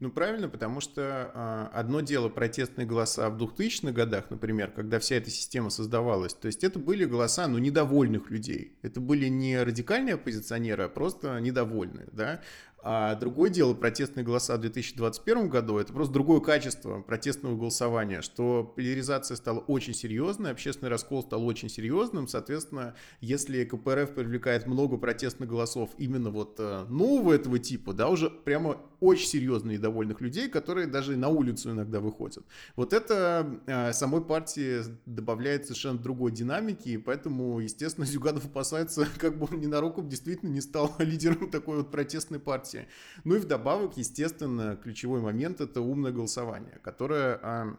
[0.02, 5.18] Ну, правильно, потому что э, одно дело протестные голоса в 2000-х годах, например, когда вся
[5.18, 6.34] эта система создавалась.
[6.34, 8.80] То есть это были голоса, ну, недовольных людей.
[8.82, 12.42] Это были не радикальные оппозиционеры, а просто недовольные, да.
[12.84, 18.64] А другое дело, протестные голоса в 2021 году, это просто другое качество протестного голосования, что
[18.64, 25.48] поляризация стала очень серьезной, общественный раскол стал очень серьезным, соответственно, если КПРФ привлекает много протестных
[25.48, 30.88] голосов именно вот э, нового этого типа, да, уже прямо очень серьезно недовольных людей, которые
[30.88, 32.46] даже на улицу иногда выходят.
[32.76, 39.38] Вот это э, самой партии добавляет совершенно другой динамики, и поэтому, естественно, Зюганов опасается, как
[39.38, 42.71] бы он ненароком действительно не стал лидером такой вот протестной партии.
[43.24, 47.78] Ну и вдобавок, естественно, ключевой момент– это умное голосование, которое а,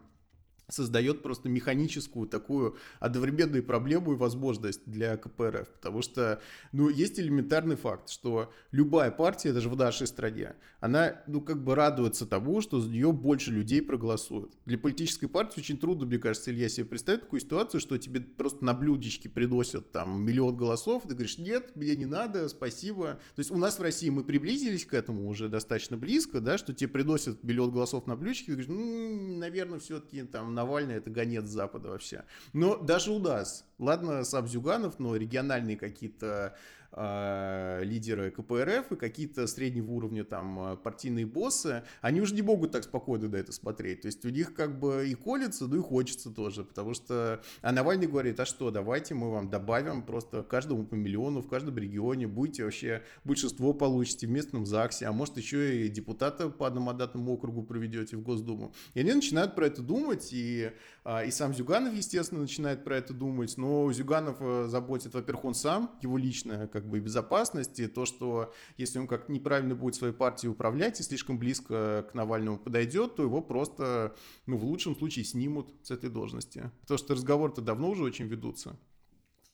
[0.68, 5.68] создает просто механическую такую одновременную проблему и возможность для КПРФ.
[5.68, 6.40] Потому что,
[6.72, 11.74] ну, есть элементарный факт, что любая партия, даже в нашей стране, она, ну, как бы
[11.74, 14.56] радуется тому, что за нее больше людей проголосуют.
[14.64, 18.64] Для политической партии очень трудно, мне кажется, Илья себе представить такую ситуацию, что тебе просто
[18.64, 23.20] на блюдечке приносят там миллион голосов, ты говоришь, нет, мне не надо, спасибо.
[23.34, 26.72] То есть у нас в России мы приблизились к этому уже достаточно близко, да, что
[26.72, 31.44] тебе приносят миллион голосов на блюдечке, ты говоришь, ну, наверное, все-таки там Навальный это гонец
[31.46, 32.24] Запада вообще.
[32.52, 36.56] Но даже у нас, ладно, сам Зюганов, но региональные какие-то
[36.92, 42.72] э, лидеры КПРФ и какие-то среднего уровня там а, партийные боссы, они уже не могут
[42.72, 44.02] так спокойно на это смотреть.
[44.02, 47.72] То есть у них как бы и колется, ну и хочется тоже, потому что а
[47.72, 52.26] Навальный говорит, а что, давайте мы вам добавим просто каждому по миллиону в каждом регионе,
[52.26, 57.62] будете вообще большинство получите в местном ЗАГСе, а может еще и депутата по одномандатному округу
[57.62, 58.74] проведете в Госдуму.
[58.94, 60.72] И они начинают про это думать, и,
[61.04, 65.54] а, и сам Зюганов, естественно, начинает про это думать, но Зюганов э, заботит, во-первых, он
[65.54, 70.50] сам, его личное как бы безопасности, то, что если он как неправильно будет своей партией
[70.50, 74.14] управлять и слишком близко к Навальному подойдет, то его просто,
[74.46, 76.70] ну, в лучшем случае снимут с этой должности.
[76.82, 78.76] Потому что разговоры-то давно уже очень ведутся.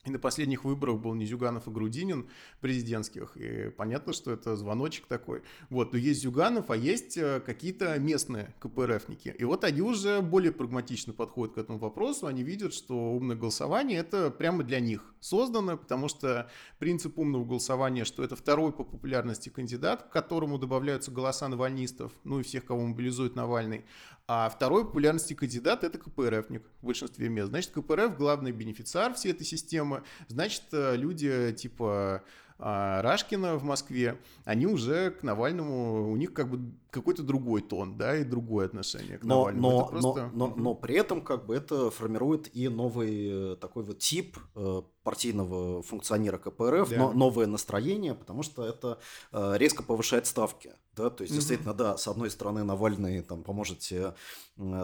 [0.09, 2.29] И на последних выборах был не Зюганов и Грудинин
[2.61, 3.37] президентских.
[3.37, 5.43] И понятно, что это звоночек такой.
[5.69, 9.35] Вот, но есть Зюганов, а есть э, какие-то местные КПРФники.
[9.39, 12.27] И вот они уже более прагматично подходят к этому вопросу.
[12.27, 18.07] Они видят, что умное голосование это прямо для них создано, потому что принцип умного голосования,
[18.07, 22.81] что это второй по популярности кандидат, к которому добавляются голоса навальнистов, ну и всех, кого
[22.81, 23.85] мобилизует Навальный.
[24.31, 27.49] А второй популярности кандидат это КПРФник в большинстве мест.
[27.49, 30.03] Значит, КПРФ главный бенефициар всей этой системы.
[30.29, 32.23] Значит, э, люди типа
[32.61, 37.97] а Рашкина в Москве, они уже к Навальному, у них как бы какой-то другой тон,
[37.97, 39.71] да, и другое отношение к но, Навальному.
[39.71, 40.31] Но, просто...
[40.35, 44.37] но, но, но при этом как бы это формирует и новый э, такой вот тип
[44.57, 46.97] э, партийного функционера КПРФ, да.
[46.99, 48.99] но новое настроение, потому что это
[49.33, 50.75] э, резко повышает ставки.
[50.95, 51.09] Да?
[51.09, 51.39] То есть, угу.
[51.39, 54.15] действительно, да, с одной стороны, Навальный там, поможет тебе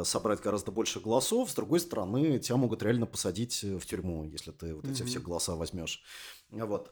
[0.05, 4.75] собрать гораздо больше голосов, с другой стороны, тебя могут реально посадить в тюрьму, если ты
[4.75, 5.11] вот эти угу.
[5.11, 6.03] все голоса возьмешь.
[6.49, 6.91] Вот,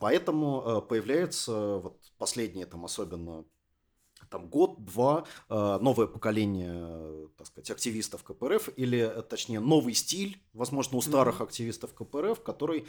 [0.00, 3.44] поэтому появляются вот последние там особенно
[4.32, 11.02] там год-два э, новое поколение, так сказать, активистов КПРФ, или, точнее, новый стиль, возможно, у
[11.02, 12.86] старых активистов КПРФ, который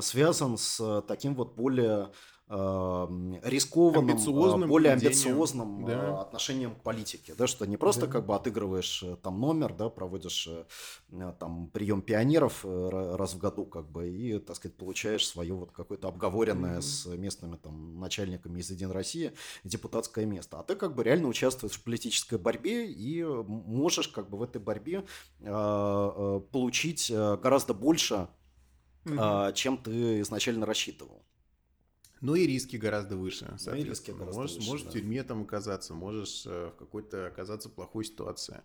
[0.00, 2.10] связан с таким вот более
[2.48, 5.92] рискованным, амбициозным более амбициозным да.
[5.92, 8.12] Э, отношением к политике, да, что не просто да.
[8.12, 13.64] как бы отыгрываешь э, там номер, да, проводишь э, там прием пионеров раз в году,
[13.66, 16.82] как бы, и, так сказать, получаешь свое вот какое-то обговоренное mm-hmm.
[16.82, 19.32] с местными там начальниками из Единой России
[19.64, 24.38] депутатское место, а ты как бы реально участвуешь в политической борьбе и можешь как бы
[24.38, 25.04] в этой борьбе
[25.40, 28.28] э, получить гораздо больше,
[29.04, 29.50] mm-hmm.
[29.50, 31.26] э, чем ты изначально рассчитывал.
[32.20, 33.56] Ну и риски гораздо выше.
[33.66, 34.90] Ну и риски гораздо можешь, выше, можешь да.
[34.90, 38.62] в тюрьме там оказаться, можешь э, в какой-то оказаться плохой ситуации.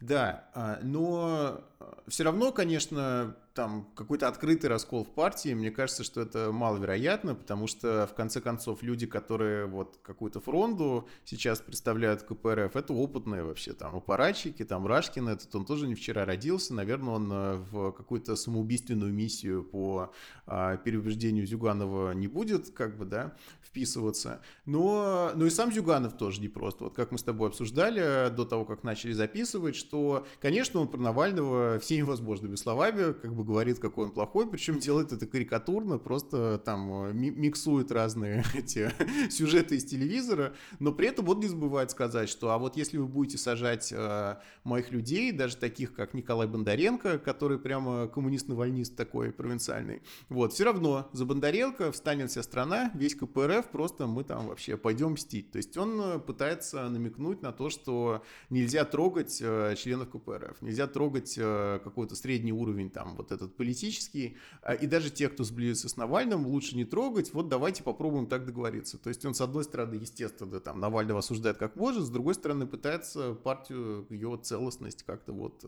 [0.00, 6.04] Да, а, но э, все равно, конечно, там какой-то открытый раскол в партии, мне кажется,
[6.04, 12.22] что это маловероятно, потому что, в конце концов, люди, которые вот какую-то фронту сейчас представляют
[12.22, 17.14] КПРФ, это опытные вообще, там, аппаратчики, там, Рашкин этот, он тоже не вчера родился, наверное,
[17.14, 20.12] он э, в какую-то самоубийственную миссию по
[20.46, 26.40] а, переубеждению Зюганова не будет, как бы, да, вписываться, но, ну и сам Зюганов тоже
[26.40, 30.88] непросто, вот как мы с тобой обсуждали до того, как начали записывать, что, конечно, он
[30.88, 35.98] про Навального всеми возможными словами, как бы говорит, какой он плохой, причем делает это карикатурно,
[35.98, 38.90] просто там э, миксует разные эти
[39.30, 43.06] сюжеты из телевизора, но при этом он не забывает сказать, что а вот если вы
[43.06, 50.02] будете сажать э, моих людей, даже таких, как Николай Бондаренко, который прямо коммунист-навальнист такой провинциальный,
[50.28, 55.12] вот, все равно за Бондаренко встанет вся страна, весь КПРФ, просто мы там вообще пойдем
[55.12, 55.50] мстить.
[55.50, 60.86] То есть он э, пытается намекнуть на то, что нельзя трогать э, членов КПРФ, нельзя
[60.86, 65.88] трогать э, какой-то средний уровень там вот этот политический, а, и даже те, кто сблизится
[65.88, 68.98] с Навальным, лучше не трогать, вот давайте попробуем так договориться.
[68.98, 72.66] То есть он, с одной стороны, естественно, там, Навального осуждает как может, с другой стороны,
[72.66, 75.64] пытается партию, ее целостность как-то вот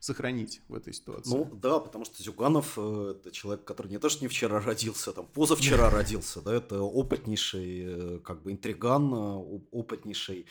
[0.00, 1.30] сохранить в этой ситуации.
[1.30, 5.26] Ну, да, потому что Зюганов это человек, который не то, что не вчера родился, там,
[5.26, 10.46] позавчера родился, да, это опытнейший, э, как бы, интриган, э, опытнейший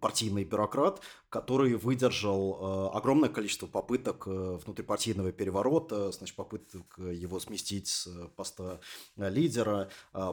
[0.00, 8.08] партийный бюрократ, который выдержал э, огромное количество попыток внутрипартийного переворота, значит, попыток его сместить с
[8.34, 8.80] поста
[9.16, 9.88] лидера,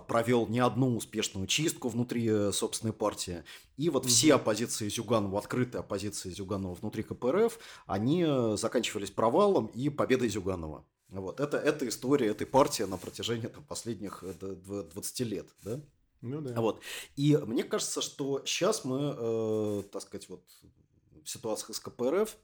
[0.08, 3.43] провел не одну успешную чистку внутри собственной партии.
[3.78, 10.30] И вот все оппозиции Зюганова, открытые оппозиции Зюганова внутри КПРФ, они заканчивались провалом и победой
[10.30, 10.86] Зюганова.
[11.21, 11.39] Вот.
[11.39, 15.47] Это, это история этой партии на протяжении там, последних 20 лет.
[15.63, 15.80] Да?
[16.21, 16.60] Ну да.
[16.60, 16.82] Вот.
[17.15, 20.43] И мне кажется, что сейчас мы, э, так сказать, вот
[21.23, 22.36] в ситуациях с КПРФ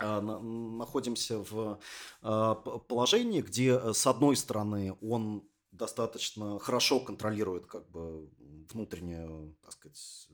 [0.00, 1.78] э, находимся в
[2.22, 2.54] э,
[2.88, 8.28] положении, где, э, с одной стороны, он достаточно хорошо контролирует как бы
[8.72, 10.28] внутреннюю, так сказать,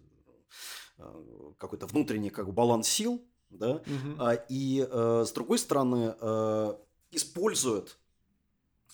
[0.98, 4.31] э, какой-то внутренний как бы баланс сил, да, угу.
[4.48, 6.74] и э, с другой стороны э,
[7.11, 7.99] использует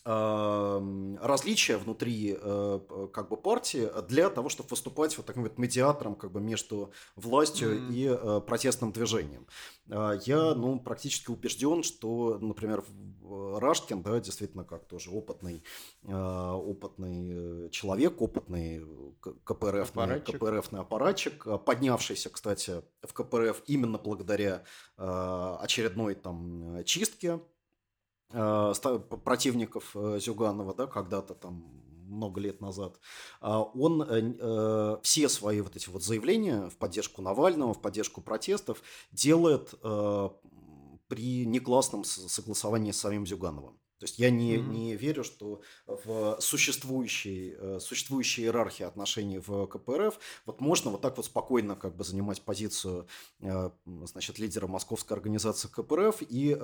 [0.07, 6.15] Эм, различия внутри э, как бы партии для того, чтобы выступать вот таким вот медиатором
[6.15, 7.95] как бы между властью mm-hmm.
[7.95, 9.47] и э, протестным движением.
[9.89, 12.85] Э, я ну, практически убежден, что, например,
[13.23, 15.65] Рашкин, да, действительно как тоже опытный,
[16.03, 18.85] опытный человек, опытный
[19.45, 24.65] КПРФный, КПРФный аппаратчик, поднявшийся, кстати, в КПРФ именно благодаря
[24.99, 27.41] очередной там чистке
[29.25, 31.65] противников э, Зюганова, да, когда-то там
[32.09, 32.99] много лет назад,
[33.41, 38.83] а он э, все свои вот эти вот заявления в поддержку Навального, в поддержку протестов
[39.13, 39.75] делает
[41.09, 43.79] при негласном согласовании с самим Зюгановым.
[43.99, 44.69] То есть я не, mm-hmm.
[44.69, 51.27] не верю, что в существующей, существующей иерархии отношений в КПРФ вот можно вот так вот
[51.27, 53.07] спокойно как бы занимать позицию
[53.85, 56.57] значит, лидера московской организации КПРФ и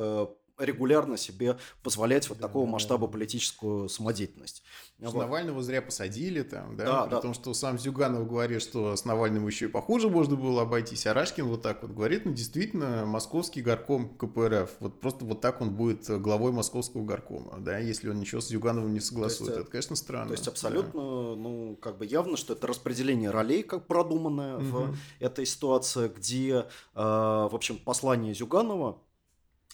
[0.58, 4.62] регулярно себе позволять вот да, такого масштаба политическую самодеятельность.
[4.98, 5.14] Вот.
[5.14, 7.20] Навального зря посадили там, да, да, при да.
[7.22, 11.14] том, что сам Зюганов говорит, что с Навальным еще и похуже можно было обойтись, а
[11.14, 15.74] Рашкин вот так вот говорит, ну, действительно, московский горком КПРФ, вот просто вот так он
[15.74, 19.96] будет главой московского горкома, да, если он ничего с Зюгановым не согласует, есть, это, конечно,
[19.96, 20.28] странно.
[20.28, 21.36] То есть, абсолютно, да.
[21.36, 24.64] ну, как бы явно, что это распределение ролей, как продуманное угу.
[24.64, 26.64] в этой ситуации, где, э,
[26.94, 29.00] в общем, послание Зюганова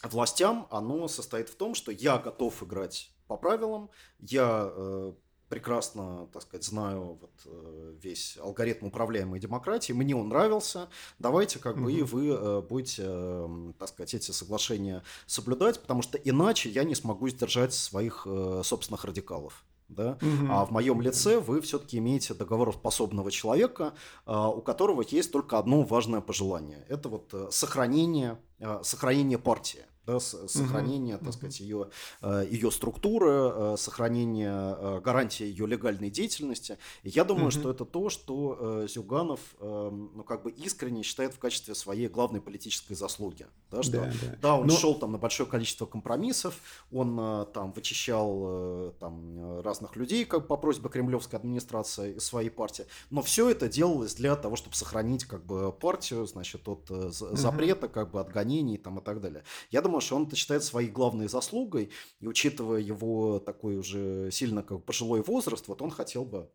[0.03, 3.91] властям, оно состоит в том, что я готов играть по правилам,
[4.21, 5.13] я э,
[5.49, 11.81] прекрасно, так сказать, знаю вот, э, весь алгоритм управляемой демократии, мне он нравился, давайте как
[11.81, 16.85] бы и вы э, будете, э, так сказать, эти соглашения соблюдать, потому что иначе я
[16.85, 19.65] не смогу сдержать своих э, собственных радикалов.
[19.89, 20.47] да, угу.
[20.51, 25.83] а в моем лице вы все-таки имеете договороспособного человека, а, у которого есть только одно
[25.85, 26.85] важное пожелание.
[26.89, 28.37] Это вот сохранение,
[28.83, 31.91] сохранение партии да, сохранение, так сказать, ее,
[32.23, 36.79] э, ее структуры, э, сохранение э, гарантии ее легальной деятельности.
[37.03, 41.75] И я думаю, что это то, что Зюганов, ну, как бы искренне считает в качестве
[41.75, 43.47] своей главной политической заслуги.
[43.71, 44.37] Да, что, да, да.
[44.41, 44.77] да он Но...
[44.77, 46.61] шел там на большое количество компромиссов,
[46.93, 53.23] он там вычищал там разных людей, как по просьбе кремлевской администрации из своей партии, но
[53.23, 58.21] все это делалось для того, чтобы сохранить как бы партию, значит, от запрета, как бы
[58.21, 59.43] от гонений там и так далее.
[59.71, 64.63] Я думаю, что он это считает своей главной заслугой, и учитывая его такой уже сильно
[64.63, 66.51] как пожилой возраст, вот он хотел бы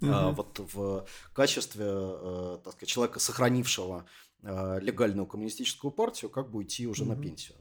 [0.00, 0.10] угу.
[0.10, 4.06] а, вот в качестве, а, так сказать, человека, сохранившего
[4.42, 7.12] а, легальную коммунистическую партию, как бы уйти уже угу.
[7.12, 7.56] на пенсию.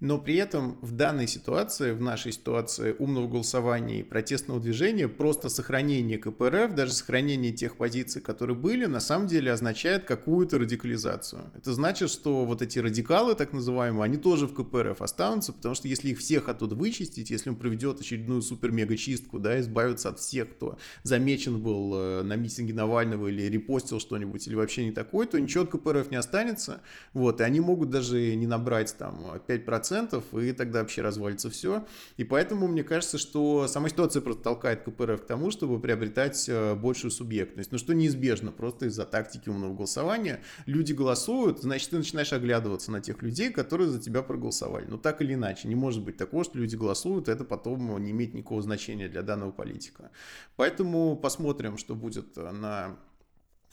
[0.00, 5.50] Но при этом в данной ситуации, в нашей ситуации умного голосования и протестного движения, просто
[5.50, 11.52] сохранение КПРФ, даже сохранение тех позиций, которые были, на самом деле означает какую-то радикализацию.
[11.54, 15.86] Это значит, что вот эти радикалы, так называемые, они тоже в КПРФ останутся, потому что
[15.86, 20.78] если их всех оттуда вычистить, если он проведет очередную супер-мега-чистку, да, избавиться от всех, кто
[21.02, 25.64] замечен был э, на митинге Навального или репостил что-нибудь, или вообще не такой, то ничего
[25.64, 26.80] от КПРФ не останется.
[27.12, 31.86] Вот, и они могут даже не набрать там 5% и тогда вообще развалится все.
[32.16, 36.74] И поэтому мне кажется, что сама ситуация просто толкает КПРФ к тому, чтобы приобретать э,
[36.74, 37.72] большую субъектность.
[37.72, 40.42] Но что неизбежно, просто из-за тактики умного голосования.
[40.66, 44.86] Люди голосуют, значит, ты начинаешь оглядываться на тех людей, которые за тебя проголосовали.
[44.86, 48.34] Но так или иначе, не может быть такого, что люди голосуют, это потом не имеет
[48.34, 50.10] никакого значения для данного политика.
[50.56, 52.96] Поэтому посмотрим, что будет на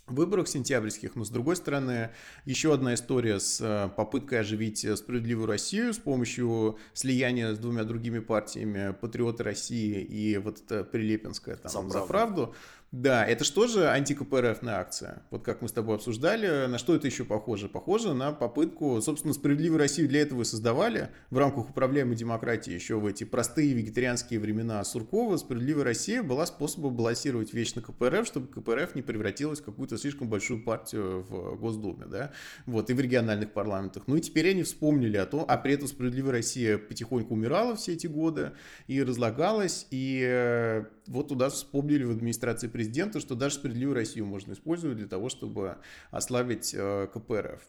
[0.07, 2.11] выборах сентябрьских, но с другой стороны,
[2.45, 7.83] еще одна история с э, попыткой оживить э, справедливую Россию с помощью слияния с двумя
[7.83, 12.55] другими партиями Патриоты России и вот это Прилепинская там, за, за правду.
[12.93, 15.21] Да, это что же антикПРФная акция?
[15.29, 17.67] Вот как мы с тобой обсуждали, на что это еще похоже?
[17.67, 22.95] Похоже на попытку, собственно, справедливую Россию для этого и создавали в рамках управляемой демократии еще
[22.95, 25.35] в эти простые вегетарианские времена Суркова.
[25.35, 30.63] Справедливая Россия была способом балансировать вечно КПРФ, чтобы КПРФ не превратилась в какую-то слишком большую
[30.63, 32.31] партию в Госдуме, да,
[32.65, 34.03] вот, и в региональных парламентах.
[34.07, 37.93] Ну и теперь они вспомнили о том, а при этом Справедливая Россия потихоньку умирала все
[37.93, 38.53] эти годы
[38.87, 44.53] и разлагалась, и э, вот туда вспомнили в администрации президента, что даже справедливую Россию можно
[44.53, 45.77] использовать для того, чтобы
[46.11, 47.59] ослабить э, КПРФ.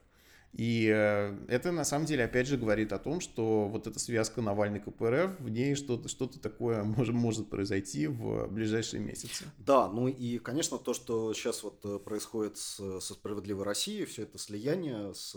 [0.52, 4.42] И э, это на самом деле опять же говорит о том, что вот эта связка
[4.42, 9.44] Навальный КПРФ, в ней что-то что такое может, может произойти в ближайшие месяцы.
[9.56, 14.24] Да, ну и, конечно, то, что сейчас вот э, происходит с, со справедливой Россией, все
[14.24, 15.34] это слияние с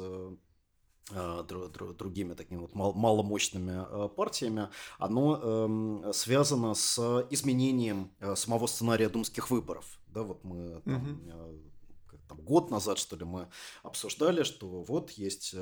[1.98, 9.52] другими такими вот маломощными э, партиями, оно эм, связано с изменением э, самого сценария думских
[9.52, 10.00] выборов.
[10.08, 12.20] Да, вот мы там, угу.
[12.28, 13.50] там, год назад, что ли, мы
[13.84, 15.56] обсуждали, что вот есть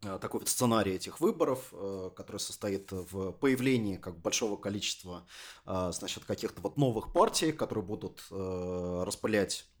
[0.00, 1.74] такой вот сценарий этих выборов,
[2.16, 5.26] который состоит в появлении как большого количества
[5.64, 9.79] значит, каких-то вот новых партий, которые будут распылять Э,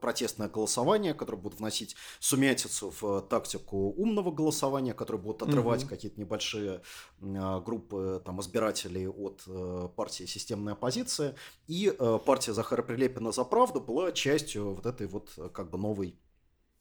[0.00, 5.90] протестное голосование, которое будет вносить сумятицу в тактику умного голосования, которое будет отрывать угу.
[5.90, 6.82] какие-то небольшие
[7.20, 11.34] э, группы там, избирателей от э, партии системной оппозиции.
[11.66, 11.94] И
[12.26, 16.18] партия Захара Прилепина за правду была частью вот этой вот как бы новой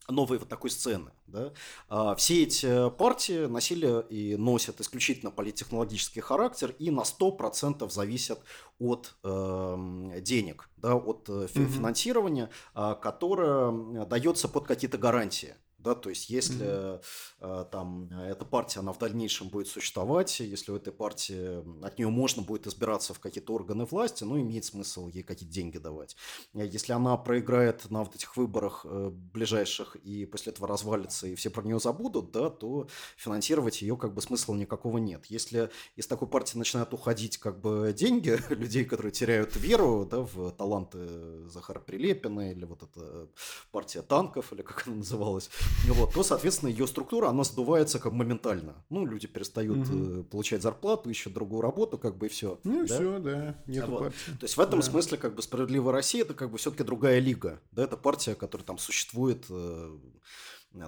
[0.10, 1.12] новой вот такой сцены.
[1.28, 1.54] Да?
[1.90, 8.40] А, все эти партии носили и носят исключительно политтехнологический характер и на 100% зависят
[8.80, 16.10] от э, денег, да, от э, финансирования, э, которое дается под какие-то гарантии да, то
[16.10, 17.00] есть если
[17.40, 17.70] mm-hmm.
[17.72, 22.42] там эта партия, она в дальнейшем будет существовать, если у этой партии, от нее можно
[22.42, 26.16] будет избираться в какие-то органы власти, ну, имеет смысл ей какие-то деньги давать.
[26.54, 31.36] Э, если она проиграет на вот этих выборах э, ближайших и после этого развалится, и
[31.36, 35.26] все про нее забудут, да, то финансировать ее как бы смысла никакого нет.
[35.28, 40.52] Если из такой партии начинают уходить как бы деньги людей, которые теряют веру, да, в
[40.52, 43.28] таланты Захара Прилепина или вот эта
[43.72, 45.50] партия танков, или как она называлась,
[45.94, 48.76] вот, то, соответственно, ее структура, она сдувается как моментально.
[48.90, 50.24] Ну, люди перестают угу.
[50.24, 52.60] получать зарплату, ищут другую работу, как бы и все.
[52.64, 52.96] Ну, да?
[52.96, 54.00] все, да, нет вот.
[54.00, 54.32] партии.
[54.40, 54.86] То есть в этом да.
[54.86, 57.60] смысле, как бы, Справедливая Россия, это как бы все-таки другая лига.
[57.72, 59.98] Да, это партия, которая там существует э,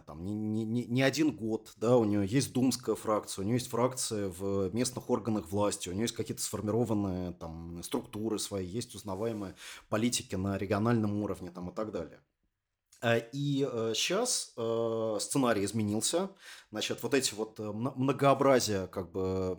[0.05, 3.69] там, не, не, не один год, да, у нее есть думская фракция, у нее есть
[3.69, 9.55] фракция в местных органах власти, у нее есть какие-то сформированные там структуры свои, есть узнаваемые
[9.89, 12.19] политики на региональном уровне там и так далее.
[13.05, 13.59] Э, и
[13.93, 16.31] сейчас э, э, сценарий изменился.
[16.71, 19.55] Значит, вот эти вот многообразие как бы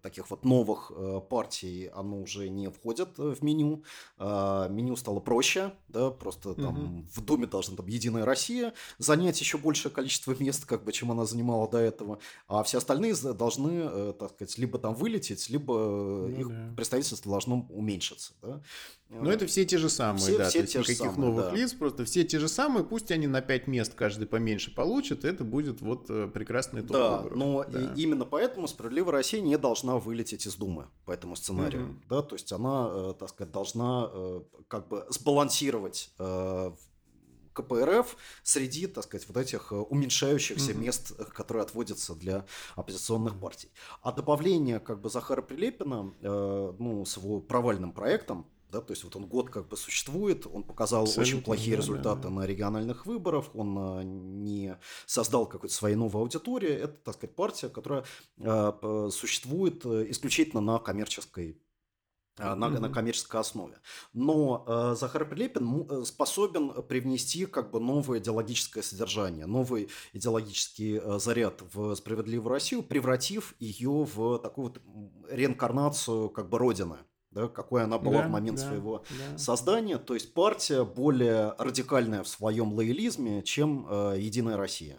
[0.00, 0.92] таких вот новых
[1.28, 3.82] партий, оно уже не входит в меню.
[4.18, 7.06] Меню стало проще, да, просто там угу.
[7.12, 11.24] в Думе должна там Единая Россия занять еще большее количество мест, как бы, чем она
[11.24, 12.20] занимала до этого.
[12.46, 16.74] А все остальные должны, так сказать, либо там вылететь, либо ну, их да.
[16.76, 18.62] представительство должно уменьшиться, да.
[19.10, 21.52] Но это все те же самые, все, да, все то есть никаких самые, новых да.
[21.52, 25.44] лиц, просто все те же самые, пусть они на 5 мест каждый поменьше получат, это
[25.44, 27.36] будет вот э, прекрасный итог Да, выборов.
[27.36, 27.92] но да.
[27.94, 31.94] И именно поэтому «Справедливая Россия» не должна вылететь из Думы по этому сценарию, угу.
[32.08, 36.10] да, то есть она, э, так сказать, должна э, как бы сбалансировать
[37.54, 40.78] КПРФ среди, так сказать, вот этих уменьшающихся mm-hmm.
[40.78, 42.44] мест, которые отводятся для
[42.74, 43.70] оппозиционных партий.
[44.02, 49.04] А добавление как бы Захара Прилепина, э, ну, с его провальным проектом, да, то есть
[49.04, 52.34] вот он год как бы существует, он показал Абсолютно, очень плохие да, результаты да, да.
[52.34, 56.70] на региональных выборах, он а, не создал какой-то своей новой аудитории.
[56.70, 58.04] Это, так сказать, партия, которая
[58.40, 61.60] а, существует э, исключительно на коммерческой
[62.36, 62.80] на, mm-hmm.
[62.80, 63.78] на коммерческой основе.
[64.12, 71.18] Но э, Захар Прилепин э, способен привнести как бы новое идеологическое содержание, новый идеологический э,
[71.20, 74.82] заряд в справедливую Россию, превратив ее в такую вот
[75.30, 76.96] реинкарнацию как бы Родины
[77.34, 79.38] да, какой она была да, в момент да, своего да.
[79.38, 79.98] создания.
[79.98, 84.98] То есть партия более радикальная в своем лоялизме, чем э, Единая Россия.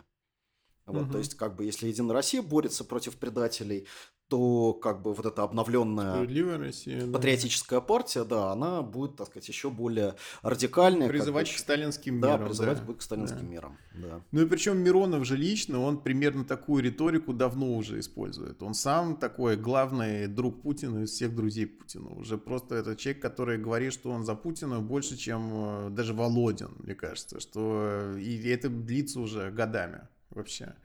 [0.86, 1.12] Вот, угу.
[1.14, 3.88] То есть, как бы, если Единая Россия борется против предателей,
[4.28, 6.28] то как бы вот эта обновленная
[6.58, 7.86] Россия, патриотическая да.
[7.86, 11.08] партия, да, она будет, так сказать, еще более радикальная.
[11.08, 12.48] Призывать как к сталинским да, мерам.
[12.48, 13.48] Призывать да, будет к сталинским да.
[13.48, 13.78] мерам.
[13.94, 14.22] Да.
[14.32, 18.64] Ну и причем Миронов же лично, он примерно такую риторику давно уже использует.
[18.64, 22.10] Он сам такой главный друг Путина из всех друзей Путина.
[22.10, 26.72] Уже просто это человек, который говорит, что он за Путина больше, чем э, даже Володин,
[26.80, 27.40] мне кажется.
[27.40, 30.76] Что и это длится уже годами вообще.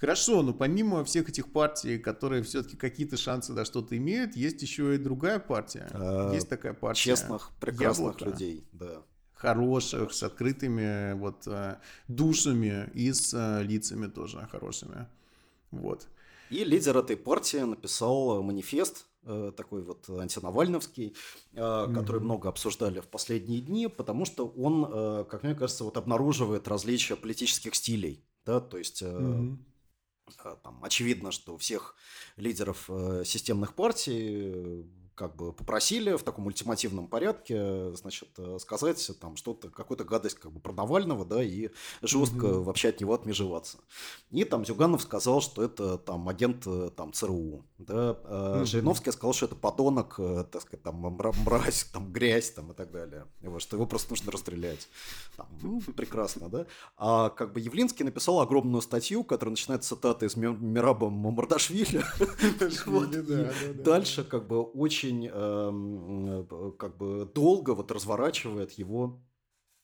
[0.00, 4.94] Хорошо, но помимо всех этих партий, которые все-таки какие-то шансы на что-то имеют, есть еще
[4.94, 5.90] и другая партия.
[5.92, 7.02] А, есть такая партия.
[7.02, 8.24] Честных, прекрасных Яблоко.
[8.24, 9.02] людей, да.
[9.34, 11.76] Хороших, с открытыми вот э,
[12.08, 15.06] душами и с э, лицами тоже хорошими.
[15.70, 16.08] Вот.
[16.48, 21.14] И лидер этой партии написал манифест, э, такой вот антинавальновский,
[21.52, 21.94] mm-hmm.
[21.94, 27.16] который много обсуждали в последние дни, потому что он, как мне кажется, вот обнаруживает различия
[27.16, 28.24] политических стилей.
[28.44, 29.58] Да, то есть mm-hmm.
[30.62, 31.96] Там, очевидно, что всех
[32.36, 39.68] лидеров э, системных партий как бы попросили в таком ультимативном порядке, значит, сказать там что-то,
[39.68, 41.68] какую-то гадость как бы про Навального, да, и
[42.00, 42.62] жестко mm-hmm.
[42.62, 43.78] вообще от него отмежеваться.
[44.30, 46.66] И там Зюганов сказал, что это там агент
[46.96, 48.64] там ЦРУ, да, mm-hmm.
[48.64, 52.90] Жириновский сказал, что это подонок, э, так сказать, там мразь, там грязь, там и так
[52.90, 54.88] далее, вот, что его просто нужно расстрелять.
[55.36, 56.66] Там, ну, прекрасно, да.
[56.96, 62.02] А как бы Явлинский написал огромную статью, которая начинается цитаты из Мираба Мамардашвили.
[63.82, 69.20] Дальше как бы очень очень э, как бы долго вот разворачивает его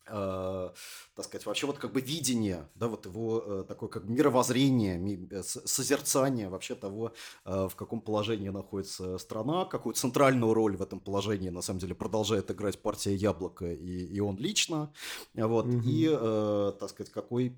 [0.08, 0.70] э,
[1.14, 5.28] так сказать, вообще вот как бы видение, да, вот его э, такое как мировоззрение, ми,
[5.30, 7.12] э, созерцание вообще того,
[7.44, 11.94] э, в каком положении находится страна, какую центральную роль в этом положении на самом деле
[11.94, 14.92] продолжает играть партия Яблоко и, и он лично,
[15.34, 15.80] вот, угу.
[15.84, 17.56] и, э, так сказать, какой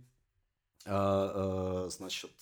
[0.86, 2.32] э, значит,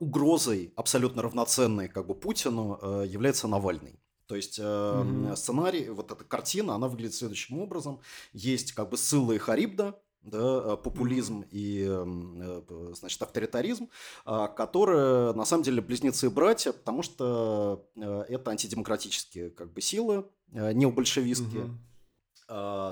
[0.00, 4.00] угрозой абсолютно равноценной как бы Путину является Навальный.
[4.30, 5.34] То есть э, mm-hmm.
[5.34, 7.98] сценарий, вот эта картина, она выглядит следующим образом.
[8.32, 11.48] Есть как бы Сылла и Харибда, да, э, популизм mm-hmm.
[11.50, 13.88] и, э, значит, авторитаризм,
[14.26, 20.74] э, которые на самом деле близнецы-братья, потому что э, это антидемократические как бы силы, э,
[20.74, 21.64] необольшевистские.
[21.64, 21.76] Mm-hmm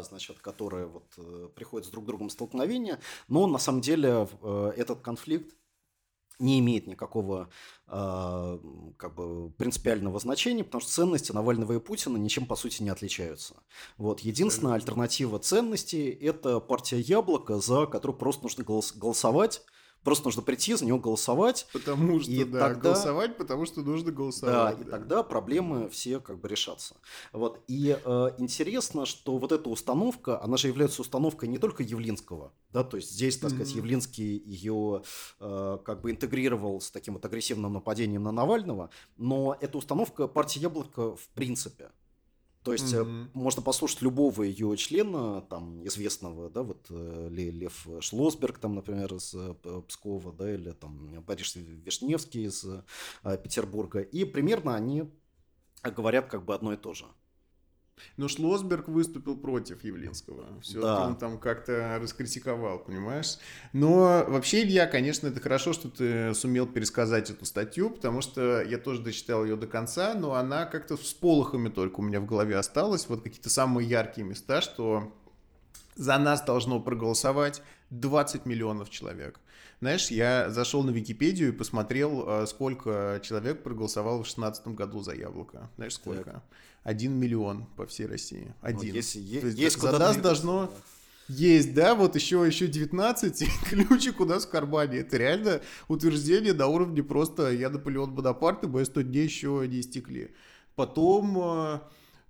[0.09, 4.73] значит, которые вот э, приходят с друг другом в столкновение, но на самом деле э,
[4.77, 5.53] этот конфликт
[6.39, 7.49] не имеет никакого
[7.87, 8.59] э,
[8.97, 13.57] как бы принципиального значения, потому что ценности Навального и Путина ничем по сути не отличаются.
[13.97, 19.63] Вот единственная альтернатива ценностей– это партия Яблоко, за которую просто нужно голос- голосовать
[20.05, 21.67] Просто нужно прийти, за него голосовать.
[21.73, 22.91] Потому что, и да, тогда...
[22.91, 24.55] голосовать, потому что нужно голосовать.
[24.55, 26.97] Да, да, и тогда проблемы все как бы решатся.
[27.33, 27.63] Вот.
[27.69, 32.85] И э, интересно, что вот эта установка, она же является установкой не только Явлинского, да,
[32.85, 33.77] то есть здесь, так сказать, mm-hmm.
[33.77, 35.03] Явлинский ее
[35.41, 40.61] э, как бы интегрировал с таким вот агрессивным нападением на Навального, но эта установка партии
[40.61, 41.91] Яблоко в принципе.
[42.69, 43.31] То есть mm-hmm.
[43.33, 49.35] можно послушать любого ее члена, там, известного, да, вот э, Лев Шлосберг, там, например, из
[49.35, 49.55] э,
[49.89, 52.67] Пскова, да, или там Борис Вишневский из
[53.23, 55.11] Петербурга, и примерно они
[55.83, 57.07] говорят как бы одно и то же.
[58.17, 60.45] Но Шлосберг выступил против Явлинского.
[60.63, 61.07] Все да.
[61.07, 63.39] он там как-то раскритиковал, понимаешь?
[63.73, 68.79] Но вообще, Илья, конечно, это хорошо, что ты сумел пересказать эту статью, потому что я
[68.79, 72.57] тоже дочитал ее до конца, но она как-то с полохами только у меня в голове
[72.57, 73.09] осталась.
[73.09, 75.13] Вот какие-то самые яркие места, что
[75.97, 79.41] за нас должно проголосовать 20 миллионов человек.
[79.81, 85.15] Знаешь, я зашел на Википедию и посмотрел, э, сколько человек проголосовало в 2016 году за
[85.15, 85.71] яблоко.
[85.77, 86.31] Знаешь, сколько?
[86.31, 86.43] Так.
[86.89, 88.55] Один миллион по всей России.
[88.63, 88.89] Один.
[88.89, 90.73] Ну, если есть, есть, есть за нас должно...
[91.29, 95.01] Есть, да, вот еще, еще 19, и ключик у нас в кармане.
[95.01, 99.81] Это реально утверждение на уровне просто «я Наполеон Бонапарт, и мои 100 дней еще не
[99.81, 100.35] истекли».
[100.77, 101.81] Потом э,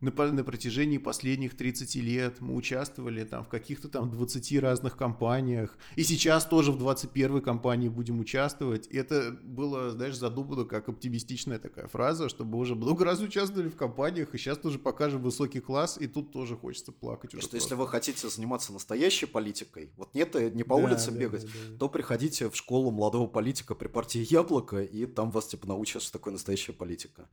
[0.01, 5.77] на, на протяжении последних 30 лет мы участвовали там в каких-то там 20 разных компаниях.
[5.97, 8.87] И сейчас тоже в 21 компании будем участвовать.
[8.91, 13.77] И это было, знаешь, задумано как оптимистичная такая фраза, чтобы уже много раз участвовали в
[13.77, 17.35] компаниях, и сейчас тоже покажем высокий класс, и тут тоже хочется плакать.
[17.35, 17.57] Уже что просто.
[17.57, 21.43] если вы хотите заниматься настоящей политикой, вот нет, э, не по да, улице да, бегать,
[21.43, 21.79] да, да, да.
[21.79, 26.13] то приходите в школу молодого политика при партии Яблоко, и там вас типа научат, что
[26.13, 27.29] такое настоящая политика.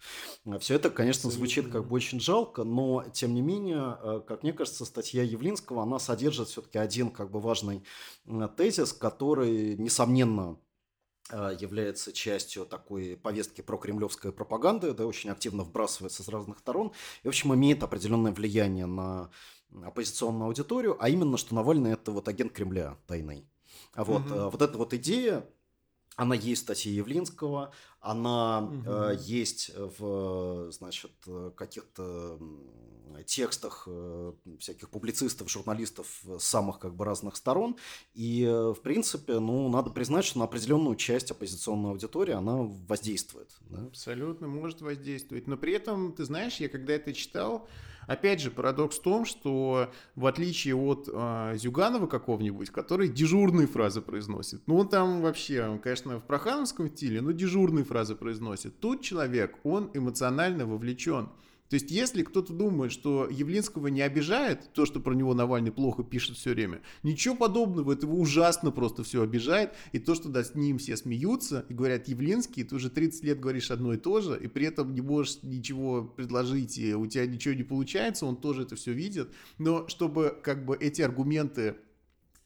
[0.59, 4.43] Все это, конечно, звучит как бы очень жалко, ошибка, но тем не менее, э, как
[4.43, 7.84] мне кажется, статья Явлинского, она содержит все-таки один как бы важный
[8.58, 10.58] тезис, который, несомненно,
[11.32, 16.91] э, является частью такой повестки про кремлевской пропаганды, да, очень активно вбрасывается с разных сторон,
[17.24, 19.30] и, в общем, имеет определенное влияние на
[19.84, 23.45] оппозиционную аудиторию, а именно, что Навальный– это вот агент Кремля тайный.
[23.93, 24.49] А вот, угу.
[24.49, 25.45] вот эта вот идея,
[26.16, 28.84] она есть в статье Явлинского, она угу.
[28.86, 31.11] э, есть в, значит,
[31.55, 32.39] каких-то
[33.24, 37.78] текстах э, всяких публицистов, журналистов самых как бы разных сторон.
[38.13, 43.55] И, э, в принципе, ну, надо признать, что на определенную часть оппозиционной аудитории она воздействует.
[43.61, 43.86] Да?
[43.86, 45.47] Абсолютно может воздействовать.
[45.47, 47.68] Но при этом, ты знаешь, я когда это читал,
[48.08, 54.01] Опять же, парадокс в том, что в отличие от э, Зюганова какого-нибудь, который дежурные фразы
[54.01, 58.80] произносит, ну он там вообще, он, конечно, в прохановском стиле, но дежурные фразы произносит.
[58.80, 61.30] Тут человек, он эмоционально вовлечен.
[61.70, 66.03] То есть, если кто-то думает, что Явлинского не обижает, то, что про него Навальный плохо
[66.03, 70.43] пишет все время, ничего подобного, это его ужасно просто все обижает, и то, что да,
[70.43, 74.22] с ним все смеются и говорят, Явлинский, ты уже 30 лет говоришь одно и то
[74.22, 78.38] же, и при этом не можешь ничего предложить, и у тебя ничего не получается, он
[78.38, 81.78] тоже это все видит, но чтобы как бы эти аргументы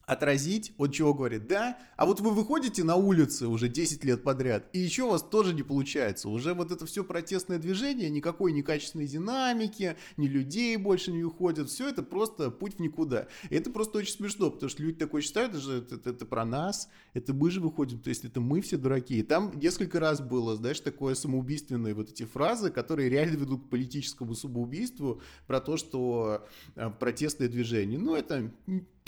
[0.09, 4.67] отразить, он чего говорит, да, а вот вы выходите на улицы уже 10 лет подряд,
[4.73, 9.05] и еще у вас тоже не получается, уже вот это все протестное движение, никакой некачественной
[9.05, 13.27] динамики, ни людей больше не уходят, все это просто путь в никуда.
[13.51, 16.43] И это просто очень смешно, потому что люди такое считают, это, это, это, это про
[16.43, 19.19] нас, это мы же выходим, то есть это мы все дураки.
[19.19, 23.69] И там несколько раз было, знаешь, такое самоубийственные вот эти фразы, которые реально ведут к
[23.69, 28.51] политическому самоубийству, про то, что э, протестное движение, ну это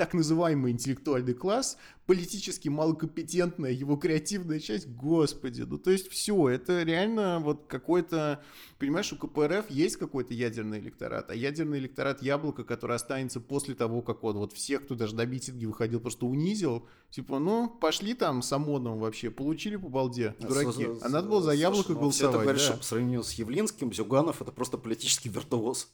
[0.01, 1.77] так называемый интеллектуальный класс,
[2.07, 8.43] политически малокомпетентная его креативная часть, господи, ну то есть все, это реально вот какой-то,
[8.79, 14.01] понимаешь, у КПРФ есть какой-то ядерный электорат, а ядерный электорат яблоко, который останется после того,
[14.01, 18.41] как он вот всех, кто даже на митинги выходил, просто унизил, типа, ну, пошли там
[18.41, 22.15] с ОМОНом вообще, получили по балде, дураки, а надо было за яблоко Слушай, ну, голосовать.
[22.15, 22.77] Все это говоришь, да.
[22.77, 25.91] по сравнению с Явлинским, Зюганов это просто политический виртуоз.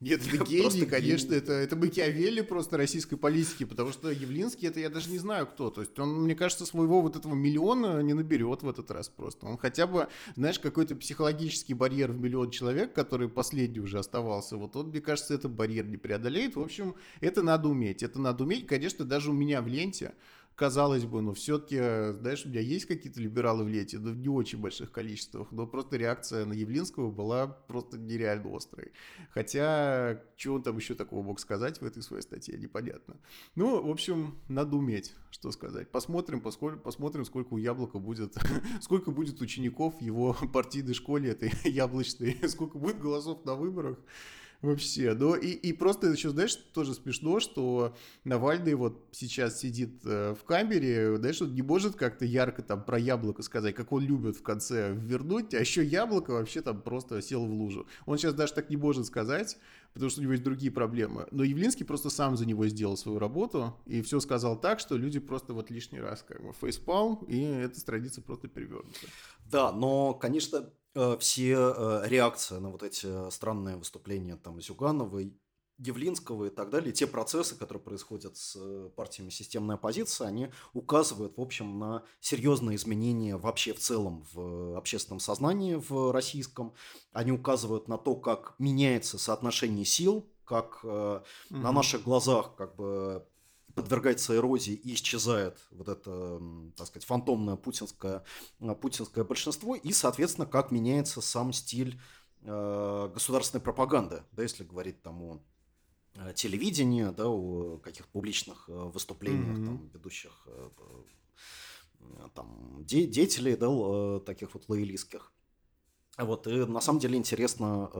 [0.00, 4.90] Нет, это гений, конечно, это, это Макиавелли просто российской политики, потому что Явлинский, это я
[4.90, 5.70] даже не знаю кто.
[5.70, 9.46] То есть он, мне кажется, своего вот этого миллиона не наберет в этот раз просто.
[9.46, 14.76] Он хотя бы, знаешь, какой-то психологический барьер в миллион человек, который последний уже оставался, вот
[14.76, 16.54] он, мне кажется, этот барьер не преодолеет.
[16.54, 18.04] В общем, это надо уметь.
[18.04, 20.14] Это надо уметь, конечно, даже у меня в ленте
[20.58, 21.76] казалось бы, но все-таки,
[22.18, 25.68] знаешь, у меня есть какие-то либералы в лете, но в не очень больших количествах, но
[25.68, 28.92] просто реакция на Явлинского была просто нереально острой.
[29.30, 33.18] Хотя, что он там еще такого мог сказать в этой своей статье, непонятно.
[33.54, 35.92] Ну, в общем, надо уметь, что сказать.
[35.92, 38.34] Посмотрим, поскольку, посмотрим, сколько у Яблока будет,
[38.80, 43.98] сколько будет учеников его партийной школе этой яблочной, сколько будет голосов на выборах.
[44.60, 50.34] Вообще, ну и, и просто еще, знаешь, тоже смешно, что Навальный вот сейчас сидит э,
[50.34, 54.36] в камере, знаешь, он не может как-то ярко там про яблоко сказать, как он любит
[54.36, 57.86] в конце вернуть, а еще яблоко вообще там просто сел в лужу.
[58.04, 59.58] Он сейчас даже так не может сказать,
[59.92, 61.28] потому что у него есть другие проблемы.
[61.30, 65.20] Но Явлинский просто сам за него сделал свою работу и все сказал так, что люди
[65.20, 69.06] просто вот лишний раз как бы фейспалм, и эта страница просто перевернута.
[69.48, 70.68] Да, но, конечно,
[71.20, 75.38] все э, реакции на вот эти странные выступления там Зюгановой
[75.78, 81.36] Явлинского и так далее, те процессы, которые происходят с э, партиями системной оппозиции, они указывают,
[81.36, 86.74] в общем, на серьезные изменения вообще в целом в общественном сознании в российском.
[87.12, 91.20] Они указывают на то, как меняется соотношение сил, как э,
[91.50, 91.58] угу.
[91.60, 93.24] на наших глазах как бы
[93.82, 96.40] подвергается эрозии и исчезает вот это,
[96.76, 98.24] так сказать, фантомное путинское,
[98.60, 102.00] э, путинское большинство, и, соответственно, как меняется сам стиль
[102.42, 105.40] э, государственной пропаганды, да, если говорить там о
[106.20, 109.66] Э, телевидения, да, о каких-то публичных выступлениях mm-hmm.
[109.66, 110.48] там, ведущих
[112.34, 115.32] там, де- деятелей, да, таких вот лоялистских.
[116.18, 117.90] Вот, и на самом деле интересно,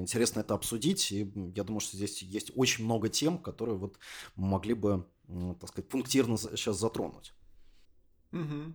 [0.00, 3.98] интересно это обсудить, и я думаю, что здесь есть очень много тем, которые вот
[4.34, 5.06] могли бы,
[5.58, 7.32] так сказать, пунктирно сейчас затронуть.
[8.32, 8.74] Угу.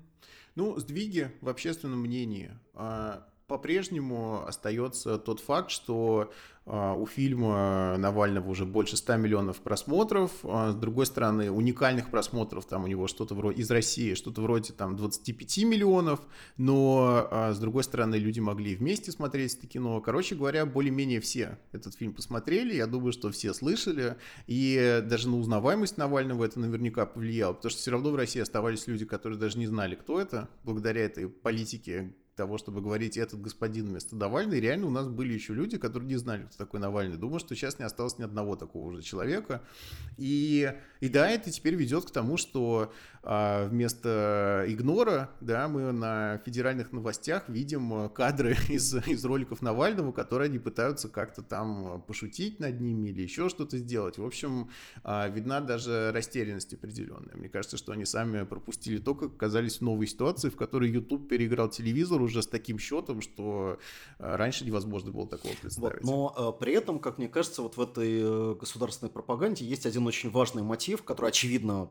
[0.55, 2.51] Ну, сдвиги в общественном мнении.
[2.73, 6.31] А, по-прежнему остается тот факт, что
[6.65, 10.31] э, у фильма Навального уже больше 100 миллионов просмотров.
[10.43, 14.71] А, с другой стороны, уникальных просмотров там у него что-то вроде из России, что-то вроде
[14.71, 16.21] там 25 миллионов.
[16.55, 19.99] Но э, с другой стороны, люди могли вместе смотреть это кино.
[19.99, 22.73] Короче говоря, более-менее все этот фильм посмотрели.
[22.73, 24.15] Я думаю, что все слышали.
[24.47, 27.51] И даже на узнаваемость Навального это наверняка повлияло.
[27.51, 31.01] Потому что все равно в России оставались люди, которые даже не знали, кто это, благодаря
[31.01, 35.77] этой политике того, чтобы говорить этот господин вместо Навальный, реально у нас были еще люди,
[35.77, 37.17] которые не знали, кто такой Навальный.
[37.17, 39.61] Думаю, что сейчас не осталось ни одного такого уже человека.
[40.17, 46.41] И, и да, это теперь ведет к тому, что а, вместо игнора, да, мы на
[46.45, 52.79] федеральных новостях видим кадры из, из роликов Навального, которые они пытаются как-то там пошутить над
[52.81, 54.17] ними или еще что-то сделать.
[54.17, 54.69] В общем,
[55.03, 57.35] а, видна даже растерянность определенная.
[57.35, 61.29] Мне кажется, что они сами пропустили то, как оказались в новой ситуации, в которой YouTube
[61.29, 63.79] переиграл телевизор уже с таким счетом, что
[64.19, 66.03] э, раньше невозможно было такого представить.
[66.03, 70.05] Вот, но при этом, как мне кажется, вот в этой э, государственной пропаганде есть один
[70.07, 71.89] очень важный мотив, который, очевидно,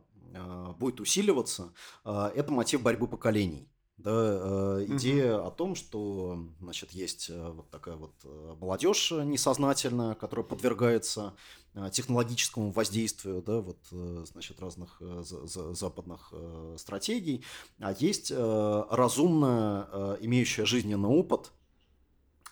[0.78, 1.72] будет усиливаться.
[2.04, 3.68] Э, это мотив борьбы поколений.
[4.02, 5.46] Да, э, идея угу.
[5.46, 11.34] о том, что значит, есть э, вот такая вот э, молодежь несознательная, которая подвергается
[11.92, 13.78] технологическому воздействию да, вот,
[14.26, 16.34] значит, разных западных
[16.76, 17.44] стратегий,
[17.78, 21.52] а есть разумная, имеющая жизненный опыт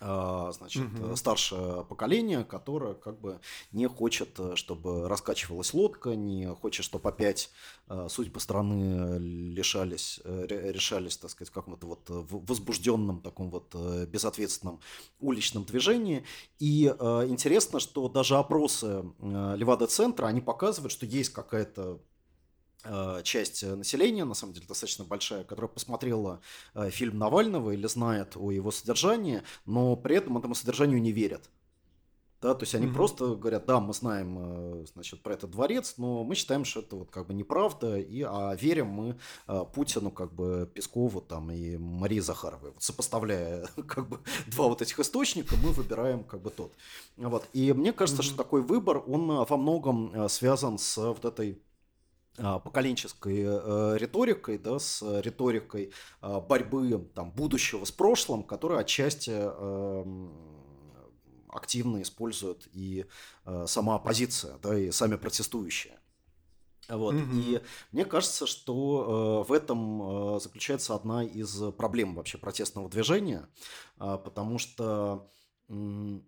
[0.00, 1.16] значит, угу.
[1.16, 3.40] старшее поколение, которое как бы
[3.72, 7.50] не хочет, э, чтобы раскачивалась лодка, не хочет, чтобы опять
[7.88, 13.74] э, судьбы страны лишались, решались, так сказать, в каком-то вот возбужденном таком вот
[14.06, 14.80] безответственном
[15.20, 16.24] уличном движении.
[16.58, 21.98] И интересно, что даже опросы Левада-центра, они показывают, что есть какая-то Э,
[23.24, 26.40] часть населения, на самом деле достаточно большая, которая посмотрела
[26.74, 31.50] э, фильм Навального или знает о его содержании, но при этом этому содержанию не верят.
[32.40, 32.94] Да, то есть они mm-hmm.
[32.94, 36.94] просто говорят, да, мы знаем, э, значит, про этот дворец, но мы считаем, что это
[36.94, 39.18] вот как бы неправда, и, а верим мы
[39.74, 42.70] Путину, как бы Пескову там и Марии Захаровой.
[42.70, 46.72] Вот сопоставляя как бы два вот этих источника, мы выбираем как бы тот.
[47.16, 47.44] Вот.
[47.54, 48.26] И мне кажется, mm-hmm.
[48.26, 51.60] что такой выбор, он во многом связан с вот этой
[52.38, 60.32] поколенческой э, риторикой, да, с риторикой а, борьбы там, будущего с прошлым, которая отчасти эм,
[61.48, 63.06] активно использует и
[63.44, 65.98] э, сама оппозиция, да, и сами протестующие.
[66.88, 67.14] Вот.
[67.14, 67.32] Mm-hmm.
[67.34, 67.60] И
[67.92, 73.46] мне кажется, что э, в этом э, заключается одна из проблем вообще протестного движения,
[73.98, 75.30] э, потому что,
[75.68, 76.18] э,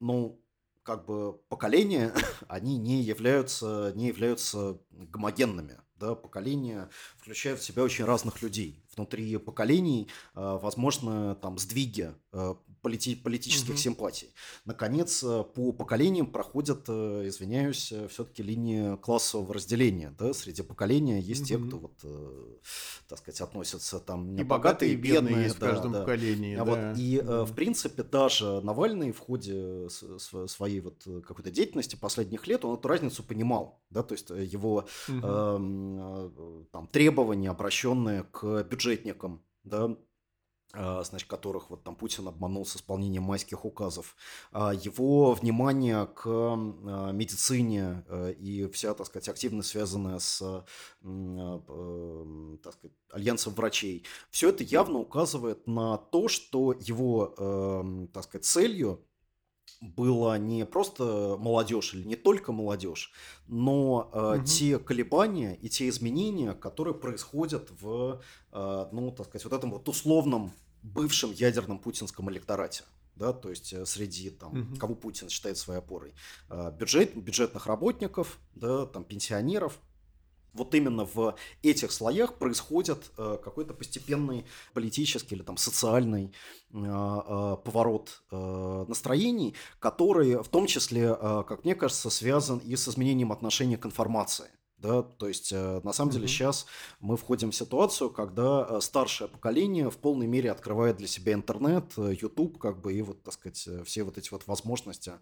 [0.00, 0.40] ну,
[0.82, 2.12] как бы поколения,
[2.48, 5.80] они не являются, не являются гомогенными.
[6.00, 6.14] Да?
[6.14, 6.88] Поколения
[7.18, 8.82] включают в себя очень разных людей.
[8.96, 13.78] Внутри поколений, э, возможно, там сдвиги э, полити политических угу.
[13.78, 14.30] симпатий.
[14.64, 20.14] Наконец, э, по поколениям проходят, извиняюсь, все-таки линии классового разделения.
[20.18, 20.32] Да?
[20.32, 21.48] Среди поколения есть угу.
[21.48, 22.60] те, кто, вот,
[23.06, 26.00] так сказать, относятся там и богатые, и бедные, есть да, в каждом да.
[26.00, 26.56] поколении.
[26.56, 26.70] А да.
[26.70, 27.44] вот, и, угу.
[27.44, 33.22] в принципе, даже Навальный в ходе своей вот какой-то деятельности последних лет, он эту разницу
[33.22, 33.80] понимал.
[33.90, 34.02] Да?
[34.02, 35.26] То есть его угу.
[35.98, 39.96] Э, там, требования, обращенные к бюджетникам, да,
[40.72, 44.14] а, значит, которых вот там Путин обманул с исполнением майских указов,
[44.52, 48.04] а, его внимание к а, медицине
[48.38, 50.38] и вся, так сказать, активность, связанная с,
[51.00, 59.04] так сказать, альянсом врачей, все это явно указывает на то, что его, так сказать, целью
[59.80, 63.12] было не просто молодежь или не только молодежь,
[63.46, 64.44] но э, угу.
[64.44, 68.20] те колебания и те изменения, которые происходят в,
[68.52, 70.52] э, ну, так сказать, вот этом вот условном
[70.82, 72.84] бывшем ядерном путинском электорате.
[73.16, 74.76] да, то есть э, среди там, угу.
[74.76, 76.14] кого Путин считает своей опорой,
[76.78, 79.78] бюджет, бюджетных работников, да, там, пенсионеров,
[80.52, 84.44] вот именно в этих слоях происходит э, какой-то постепенный
[84.74, 86.32] политический или там социальный
[86.72, 93.32] э, э, поворот настроений, который в том числе, как мне кажется, связан и с изменением
[93.32, 94.50] отношения к информации.
[94.78, 96.14] Да, то есть, на самом mm-hmm.
[96.14, 96.64] деле, сейчас
[97.00, 102.58] мы входим в ситуацию, когда старшее поколение в полной мере открывает для себя интернет, YouTube,
[102.58, 105.12] как бы, и вот, так сказать, все вот эти вот возможности,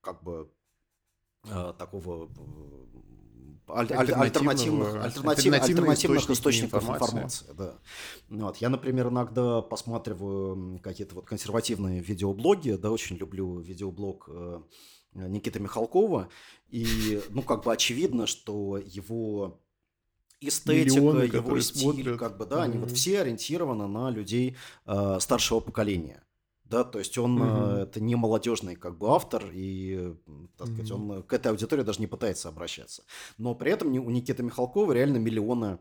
[0.00, 0.50] как бы,
[1.78, 2.28] такого
[3.66, 7.46] альтернативных, альтернативных, альтернативных источников информации.
[7.46, 7.74] информации да.
[8.28, 8.56] вот.
[8.58, 14.28] Я, например, иногда посматриваю какие-то вот консервативные видеоблоги, да, очень люблю видеоблог
[15.14, 16.28] Никиты Михалкова,
[16.68, 19.60] и, ну, как бы очевидно, что его
[20.40, 22.18] эстетика, Миллионы, его стиль, смотрят.
[22.18, 22.62] как бы, да, mm-hmm.
[22.62, 26.23] они вот все ориентированы на людей э, старшего поколения.
[26.64, 27.82] Да, то есть он mm-hmm.
[27.82, 30.14] это не молодежный как бы автор, и,
[30.56, 31.16] так сказать, mm-hmm.
[31.16, 33.04] он к этой аудитории даже не пытается обращаться.
[33.36, 35.78] Но при этом у Никиты Михалкова реально миллионы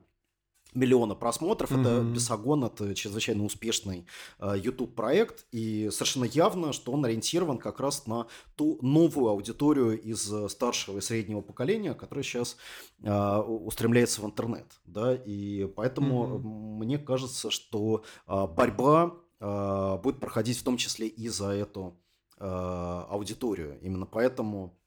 [0.76, 1.72] миллиона просмотров.
[1.72, 1.82] Mm-hmm.
[1.82, 4.06] Это Бесогон, это чрезвычайно успешный
[4.40, 10.00] э, YouTube проект, и совершенно явно, что он ориентирован как раз на ту новую аудиторию
[10.00, 12.58] из э, старшего и среднего поколения, которая сейчас
[13.02, 16.40] э, устремляется в интернет, да, и поэтому mm-hmm.
[16.80, 22.00] мне кажется, что э, борьба э, будет проходить в том числе и за эту
[22.38, 23.80] э, аудиторию.
[23.82, 24.80] Именно поэтому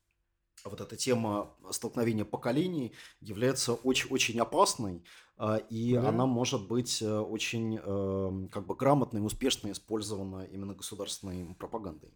[0.64, 5.04] вот эта тема столкновения поколений является очень-очень опасной,
[5.36, 6.08] а, и да.
[6.08, 12.10] она может быть э, очень эм, как бы грамотно и успешно использована именно государственной пропагандой.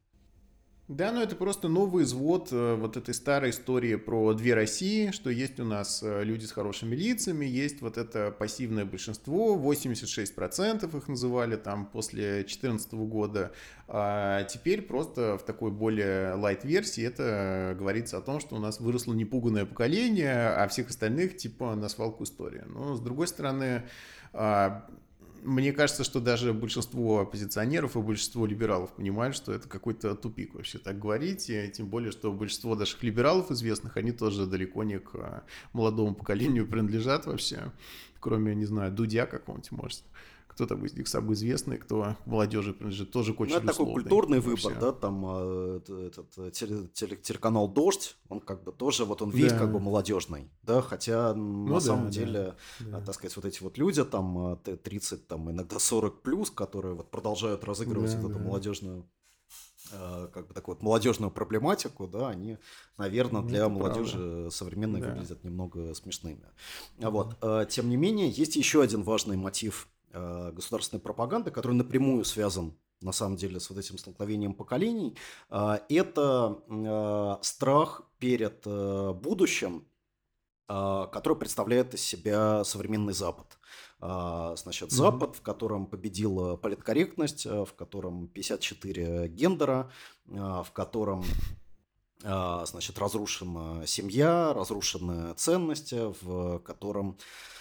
[0.91, 5.31] Да, но это просто новый извод э, вот этой старой истории про две России, что
[5.31, 11.07] есть у нас э, люди с хорошими лицами, есть вот это пассивное большинство, 86% их
[11.07, 13.53] называли там после 2014 года,
[13.87, 19.13] а теперь просто в такой более light-версии это говорится о том, что у нас выросло
[19.13, 22.65] непуганное поколение, а всех остальных типа на свалку история.
[22.67, 23.85] Но с другой стороны,
[24.33, 24.89] а,
[25.43, 30.79] мне кажется, что даже большинство оппозиционеров и большинство либералов понимают, что это какой-то тупик вообще
[30.79, 35.15] так говорить, и тем более, что большинство наших либералов известных, они тоже далеко не к
[35.15, 37.73] а, молодому поколению принадлежат вообще,
[38.19, 40.03] кроме, не знаю, Дудя какого-нибудь, может
[40.61, 44.41] кто там из них самый известный, кто молодежи принадлежит, тоже очень ну, это такой культурный
[44.41, 49.31] выбор, да, там а, этот теле, теле, телеканал «Дождь», он как бы тоже, вот он
[49.31, 49.59] весь да.
[49.59, 53.01] как бы молодежный, да, хотя ну, на да, самом да, деле, да.
[53.01, 57.11] так сказать, вот эти вот люди там 30, а, там иногда 40 плюс, которые вот
[57.11, 58.39] продолжают разыгрывать да, вот да.
[58.39, 59.11] эту молодежную
[59.93, 62.59] а, как бы такую вот молодежную проблематику, да, они,
[62.99, 64.51] наверное, ну, для ну, молодежи правда.
[64.51, 65.09] современной да.
[65.09, 66.45] выглядят немного смешными.
[66.99, 67.39] Вот.
[67.71, 73.13] Тем не менее, есть еще один важный мотив Э, государственной пропаганды, который напрямую связан на
[73.13, 75.17] самом деле с вот этим столкновением поколений,
[75.51, 79.87] э, это э, страх перед будущим,
[80.69, 83.59] который представляет из себя современный Запад.
[83.99, 89.91] Значит, Запад, в котором победила политкорректность, в котором 54 гендера,
[90.27, 91.25] в котором
[92.21, 97.60] значит, разрушена семья, разрушены ценности, в котором Э,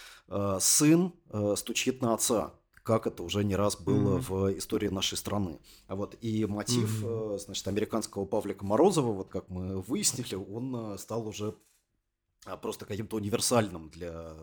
[0.59, 2.53] сын э, стучит на отца,
[2.83, 4.21] как это уже не раз было mm-hmm.
[4.21, 5.59] в истории нашей страны.
[5.87, 7.39] А вот и мотив, mm-hmm.
[7.39, 11.55] значит, американского Павлика Морозова, вот как мы выяснили, он стал уже
[12.61, 14.33] просто каким-то универсальным для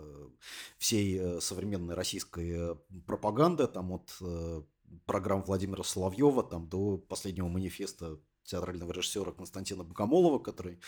[0.77, 2.77] всей современной российской
[3.07, 4.13] пропаганды, там от
[5.07, 10.79] программ Владимира Соловьева там до последнего манифеста театрального режиссера Константина Богомолова, который,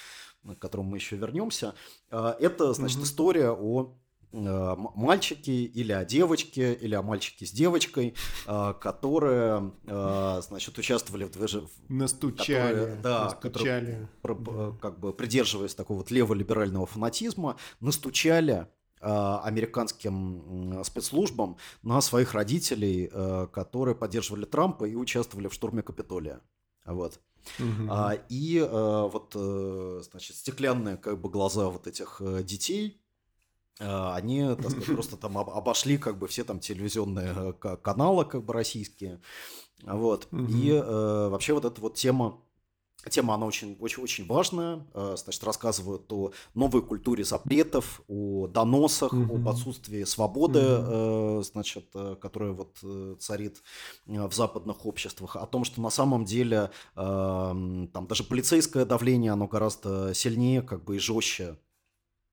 [0.45, 1.75] к которому мы еще вернемся.
[2.11, 3.05] Это, значит, mm-hmm.
[3.05, 8.15] история о Э, мальчики или о девочке, или о мальчике с девочкой,
[8.47, 11.69] э, которые, э, значит, участвовали в движении.
[11.89, 12.75] Настучали.
[12.75, 14.09] Которые, да, настучали.
[14.23, 18.67] Которые, как бы придерживаясь такого вот леволиберального фанатизма, настучали
[19.01, 23.09] американским спецслужбам на своих родителей,
[23.53, 26.41] которые поддерживали Трампа и участвовали в штурме Капитолия.
[26.85, 27.21] Вот.
[27.61, 27.89] Угу.
[27.91, 29.35] А, и вот,
[30.03, 33.08] значит, стеклянные как бы глаза вот этих детей, а,
[33.81, 38.53] они, так сказать, просто там обошли как бы все там телевизионные э, каналы как бы
[38.53, 39.21] российские,
[39.83, 42.41] вот, и э, вообще вот эта вот тема
[43.09, 44.85] Тема, она очень, очень, очень важная.
[44.93, 49.35] Э, значит, рассказывают о новой культуре запретов, о доносах, mm-hmm.
[49.37, 51.87] об отсутствии свободы, значит,
[52.21, 52.77] которая вот
[53.21, 53.63] царит
[54.05, 60.13] в западных обществах, о том, что на самом деле там даже полицейское давление, оно гораздо
[60.13, 61.57] сильнее, как бы и жестче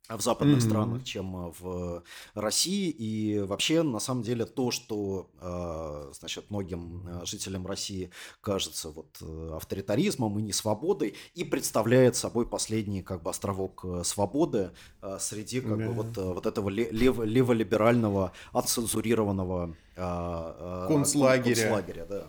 [0.09, 0.69] в западных mm-hmm.
[0.69, 2.03] странах, чем э, в
[2.35, 2.89] России.
[2.89, 9.21] И вообще, на самом деле, то, что, э, значит, многим э, жителям России кажется вот
[9.53, 14.71] авторитаризмом и несвободой, и представляет собой последний как бы островок свободы
[15.19, 15.87] среди как yeah.
[15.87, 21.55] бы вот, вот этого лев, леволиберального, отцензурированного концлагеря.
[21.55, 22.27] концлагеря да.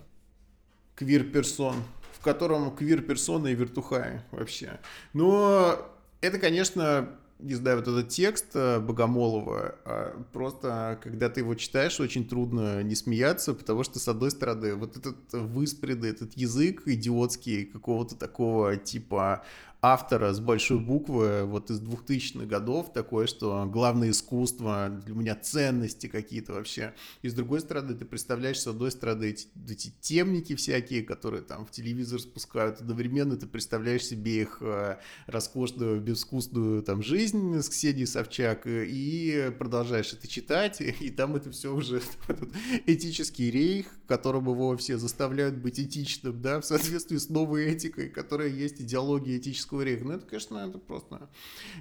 [0.95, 1.75] Квир-персон,
[2.19, 4.81] в котором квир-персоны и вертухаи вообще.
[5.13, 5.79] Но
[6.23, 12.01] это, конечно, не знаю, вот этот текст э, Богомолова, а просто когда ты его читаешь,
[12.01, 17.67] очень трудно не смеяться, потому что, с одной стороны, вот этот выспредый, этот язык идиотский
[17.67, 19.45] какого-то такого типа
[19.83, 26.07] автора с большой буквы, вот из 2000-х годов, такое, что главное искусство, для меня ценности
[26.07, 26.95] какие-то вообще.
[27.23, 31.65] И с другой стороны, ты представляешь, с одной стороны, эти, эти темники всякие, которые там
[31.67, 38.07] в телевизор спускают, одновременно ты представляешь себе их э, роскошную, безвкусную там жизнь с Ксенией
[38.07, 42.01] Собчак, э, и продолжаешь это читать, и там это все уже
[42.87, 48.49] этический рейх, которым его все заставляют быть этичным, да, в соответствии с новой этикой, которая
[48.49, 50.05] есть идеология этического рейха.
[50.05, 51.29] Ну, это, конечно, это просто,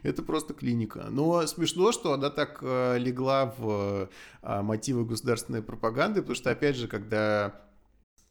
[0.04, 1.08] это просто клиника.
[1.10, 4.10] Но смешно, что она так э, легла в
[4.42, 7.65] э, мотивы государственной пропаганды, потому что, опять же, когда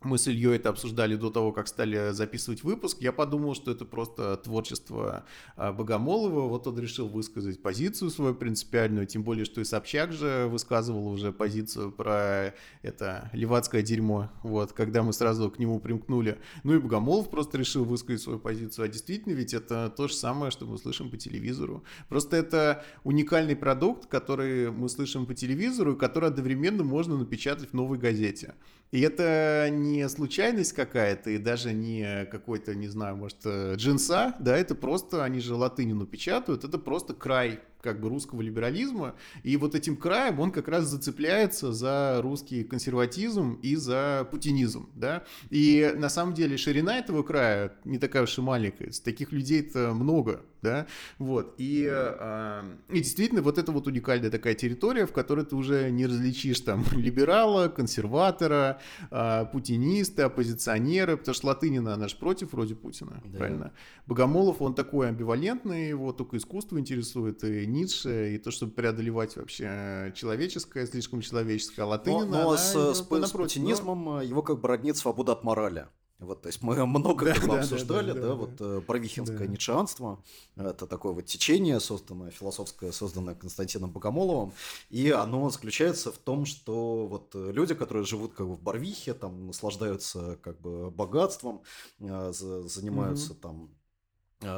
[0.05, 2.99] мы с Ильей это обсуждали до того, как стали записывать выпуск.
[3.01, 5.25] Я подумал, что это просто творчество
[5.57, 6.49] а, Богомолова.
[6.49, 11.33] Вот он решил высказать позицию свою принципиальную, тем более, что и Собчак же высказывал уже
[11.33, 16.39] позицию про это левацкое дерьмо, вот, когда мы сразу к нему примкнули.
[16.63, 18.85] Ну и Богомолов просто решил высказать свою позицию.
[18.85, 21.85] А действительно, ведь это то же самое, что мы слышим по телевизору.
[22.09, 27.75] Просто это уникальный продукт, который мы слышим по телевизору, и который одновременно можно напечатать в
[27.75, 28.55] новой газете.
[28.95, 34.57] И это не случайность какая-то, и даже не какой-то, не знаю, может, э, джинса, да,
[34.57, 39.75] это просто, они же латынину печатают, это просто край как бы русского либерализма, и вот
[39.75, 46.09] этим краем он как раз зацепляется за русский консерватизм и за путинизм, да, и на
[46.09, 50.87] самом деле ширина этого края не такая уж и маленькая, таких людей-то много, да,
[51.19, 55.91] вот, и, э, и действительно вот это вот уникальная такая территория, в которой ты уже
[55.91, 62.75] не различишь там либерала, консерватора, э, путиниста, оппозиционера, потому что Латынина, она же против вроде
[62.75, 63.39] Путина, да.
[63.39, 63.73] правильно?
[64.07, 70.13] Богомолов, он такой амбивалентный, его только искусство интересует, и Ницше, и то, чтобы преодолевать вообще
[70.17, 74.23] человеческое, слишком человеческое, а Латынина, но, но с, с, с путинизмом но...
[74.23, 75.87] его как бы роднит свобода от морали.
[76.19, 78.81] Вот, то есть мы много да, обсуждали, да, да, да, вот да.
[78.81, 79.47] правихинское да.
[79.47, 80.23] ницшеанство,
[80.57, 84.53] это такое вот течение, созданное, философское, созданное Константином Богомоловым,
[84.91, 89.49] и оно заключается в том, что вот люди, которые живут как бы в Барвихе, там
[89.49, 91.63] наслаждаются как бы богатством,
[92.01, 93.41] а, занимаются угу.
[93.41, 93.84] там Э,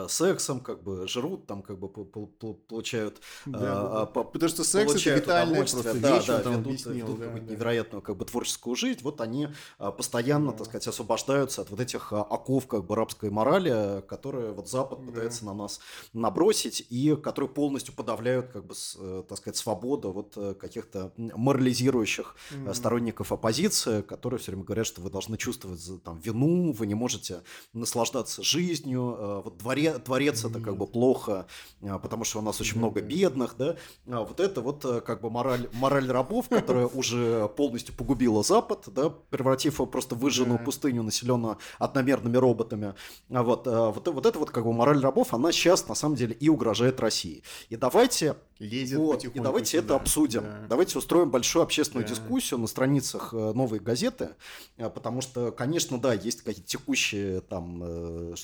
[0.09, 3.21] сексом, как бы жрут, там как бы получают...
[3.47, 7.19] Да, а, а, потому что секс это витальное просто да, вещь, да, ведут, объяснил, ведут
[7.19, 7.39] да, да.
[7.41, 10.59] невероятную как бы творческую жизнь, вот они а, постоянно, да.
[10.59, 15.07] так сказать, освобождаются от вот этих оков как бы рабской морали, которые вот Запад да.
[15.07, 15.81] пытается на нас
[16.13, 22.37] набросить и которые полностью подавляют как бы, э, так сказать, свободу вот э, каких-то морализирующих
[22.51, 26.95] mm сторонников оппозиции, которые все время говорят, что вы должны чувствовать там вину, вы не
[26.95, 31.47] можете наслаждаться жизнью, вот дворец творе, творец это как бы плохо,
[31.83, 35.21] а, потому что у нас очень много бедных, да, а вот это вот э, как
[35.21, 40.59] бы мораль, мораль рабов, которая уже полностью погубила Запад, да, превратив его просто в выжженную
[40.59, 42.95] пустыню, населенную одномерными роботами,
[43.31, 46.17] а вот, э, вот, вот это вот как бы мораль рабов, она сейчас на самом
[46.17, 47.43] деле и угрожает России.
[47.69, 49.85] И давайте лезет вот, И давайте сюда.
[49.85, 50.43] это обсудим.
[50.43, 50.67] Да.
[50.69, 52.15] Давайте устроим большую общественную да.
[52.15, 54.31] дискуссию на страницах э, новой газеты,
[54.77, 57.83] потому что, конечно, да, есть какие-то текущие там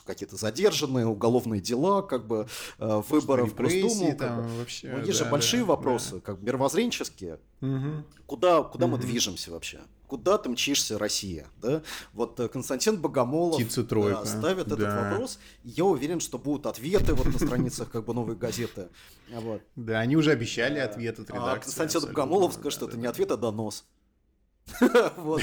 [0.04, 2.46] какие-то задержанные, уголовные дела, как бы
[2.78, 4.16] э, выборов в Госдуму.
[4.16, 4.58] Там, бы.
[4.58, 6.20] вообще, ну, есть да, же большие да, вопросы, да.
[6.20, 7.38] как бы мировоззренческие.
[7.60, 8.04] Угу.
[8.26, 8.96] Куда, куда угу.
[8.96, 9.80] мы движемся вообще?
[10.12, 11.46] Куда ты мчишься, Россия?
[11.62, 11.80] Да?
[12.12, 14.74] Вот э, Константин Богомолов да, ставит да.
[14.74, 15.38] этот вопрос.
[15.64, 18.90] Я уверен, что будут ответы вот на страницах как бы новой газеты.
[19.30, 19.62] Вот.
[19.74, 21.24] Да, они уже обещали ответы.
[21.30, 23.86] А Константин Богомолов скажет, что это не ответ, а донос.
[25.16, 25.42] Вот.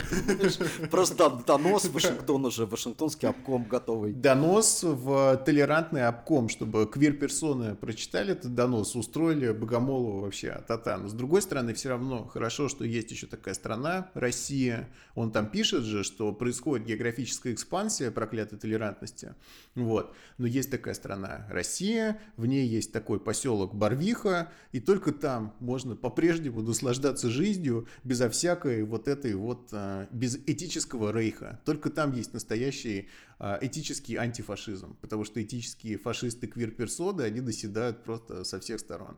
[0.92, 4.14] Просто донос Вашингтон уже, Вашингтонский обком готовый.
[4.14, 10.98] Донос в толерантный обком, чтобы квир-персоны прочитали этот донос, устроили Богомолову вообще тата.
[10.98, 14.90] Но с другой стороны, все равно хорошо, что есть еще такая страна, Россия.
[15.16, 19.36] Он там пишет же, что происходит географическая экспансия проклятой толерантности.
[19.76, 20.14] Вот.
[20.38, 25.96] Но есть такая страна Россия, в ней есть такой поселок Барвиха, и только там можно
[25.96, 31.60] по-прежнему наслаждаться жизнью безо всякой вот этой вот а, безэтического рейха.
[31.66, 38.44] Только там есть настоящий а, этический антифашизм, потому что этические фашисты квир-персоны, они доседают просто
[38.44, 39.18] со всех сторон.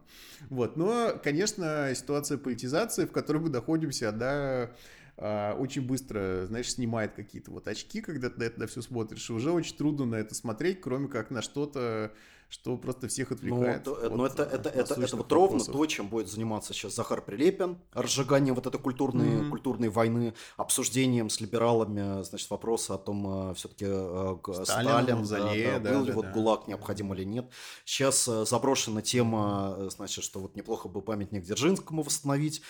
[0.49, 0.77] Вот.
[0.77, 4.71] Но, конечно, ситуация политизации, в которой мы находимся, она
[5.17, 9.29] а, очень быстро, знаешь, снимает какие-то вот очки, когда ты на это на все смотришь,
[9.29, 12.11] и уже очень трудно на это смотреть, кроме как на что-то,
[12.51, 13.85] что просто всех ну, отвлекает.
[13.85, 17.21] Ну, от, но это, это, это, это вот ровно то, чем будет заниматься сейчас Захар
[17.21, 19.49] Прилепин, разжиганием вот этой культурной, mm-hmm.
[19.49, 25.79] культурной войны, обсуждением с либералами, значит, вопроса о том, а, все-таки а, Сталин, Сталин да,
[25.79, 26.31] да, был да, ли да, вот да.
[26.33, 27.49] ГУЛАГ необходим или нет.
[27.85, 32.61] Сейчас заброшена тема, значит, что вот неплохо бы памятник Дзержинскому восстановить,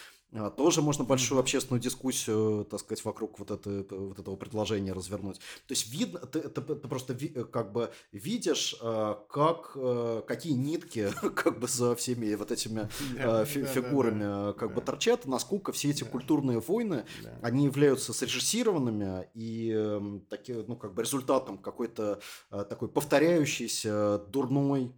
[0.58, 5.40] тоже можно большую общественную дискуссию, так сказать, вокруг вот, это, вот этого предложения развернуть.
[5.68, 10.54] То есть видно, ты, ты, ты просто ви, как бы видишь, а, как, а, какие
[10.54, 15.26] нитки как бы за всеми вот этими да, фи, да, фигурами да, как бы торчат,
[15.26, 17.06] насколько все эти культурные войны,
[17.42, 24.94] они являются срежиссированными и эм, такие, ну, как бы результатом какой-то такой повторяющейся дурной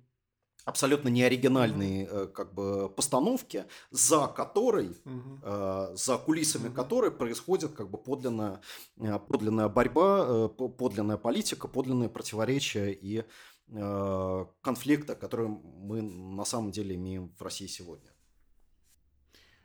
[0.65, 5.95] абсолютно неоригинальные э, как бы постановки, за которой, угу.
[5.95, 6.75] за кулисами угу.
[6.75, 8.61] которой происходит как бы подлинная,
[8.97, 13.25] э, подлинная борьба, подлинная политика, подлинные противоречия и
[14.61, 18.11] конфликта, которые мы на самом деле имеем в России сегодня.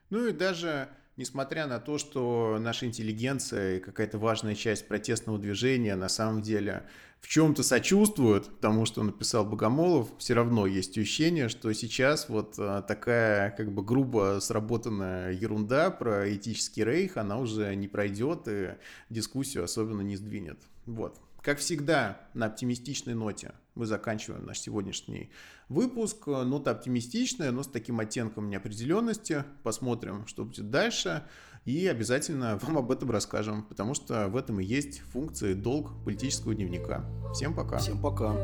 [0.09, 0.89] Ну и даже
[1.19, 6.85] несмотря на то, что наша интеллигенция и какая-то важная часть протестного движения на самом деле
[7.21, 12.83] в чем-то сочувствуют тому, что написал Богомолов, все равно есть ощущение, что сейчас вот а,
[12.83, 18.71] такая как бы грубо сработанная ерунда про этический рейх, она уже не пройдет и
[19.11, 20.61] дискуссию особенно не сдвинет.
[20.87, 21.21] Вот.
[21.43, 25.31] Как всегда, на оптимистичной ноте мы заканчиваем наш сегодняшний
[25.69, 26.27] выпуск.
[26.27, 29.45] Нота оптимистичная, но с таким оттенком неопределенности.
[29.63, 31.23] Посмотрим, что будет дальше.
[31.65, 36.55] И обязательно вам об этом расскажем, потому что в этом и есть функции долг политического
[36.55, 37.05] дневника.
[37.33, 37.79] Всем пока.
[37.79, 38.35] Всем пока.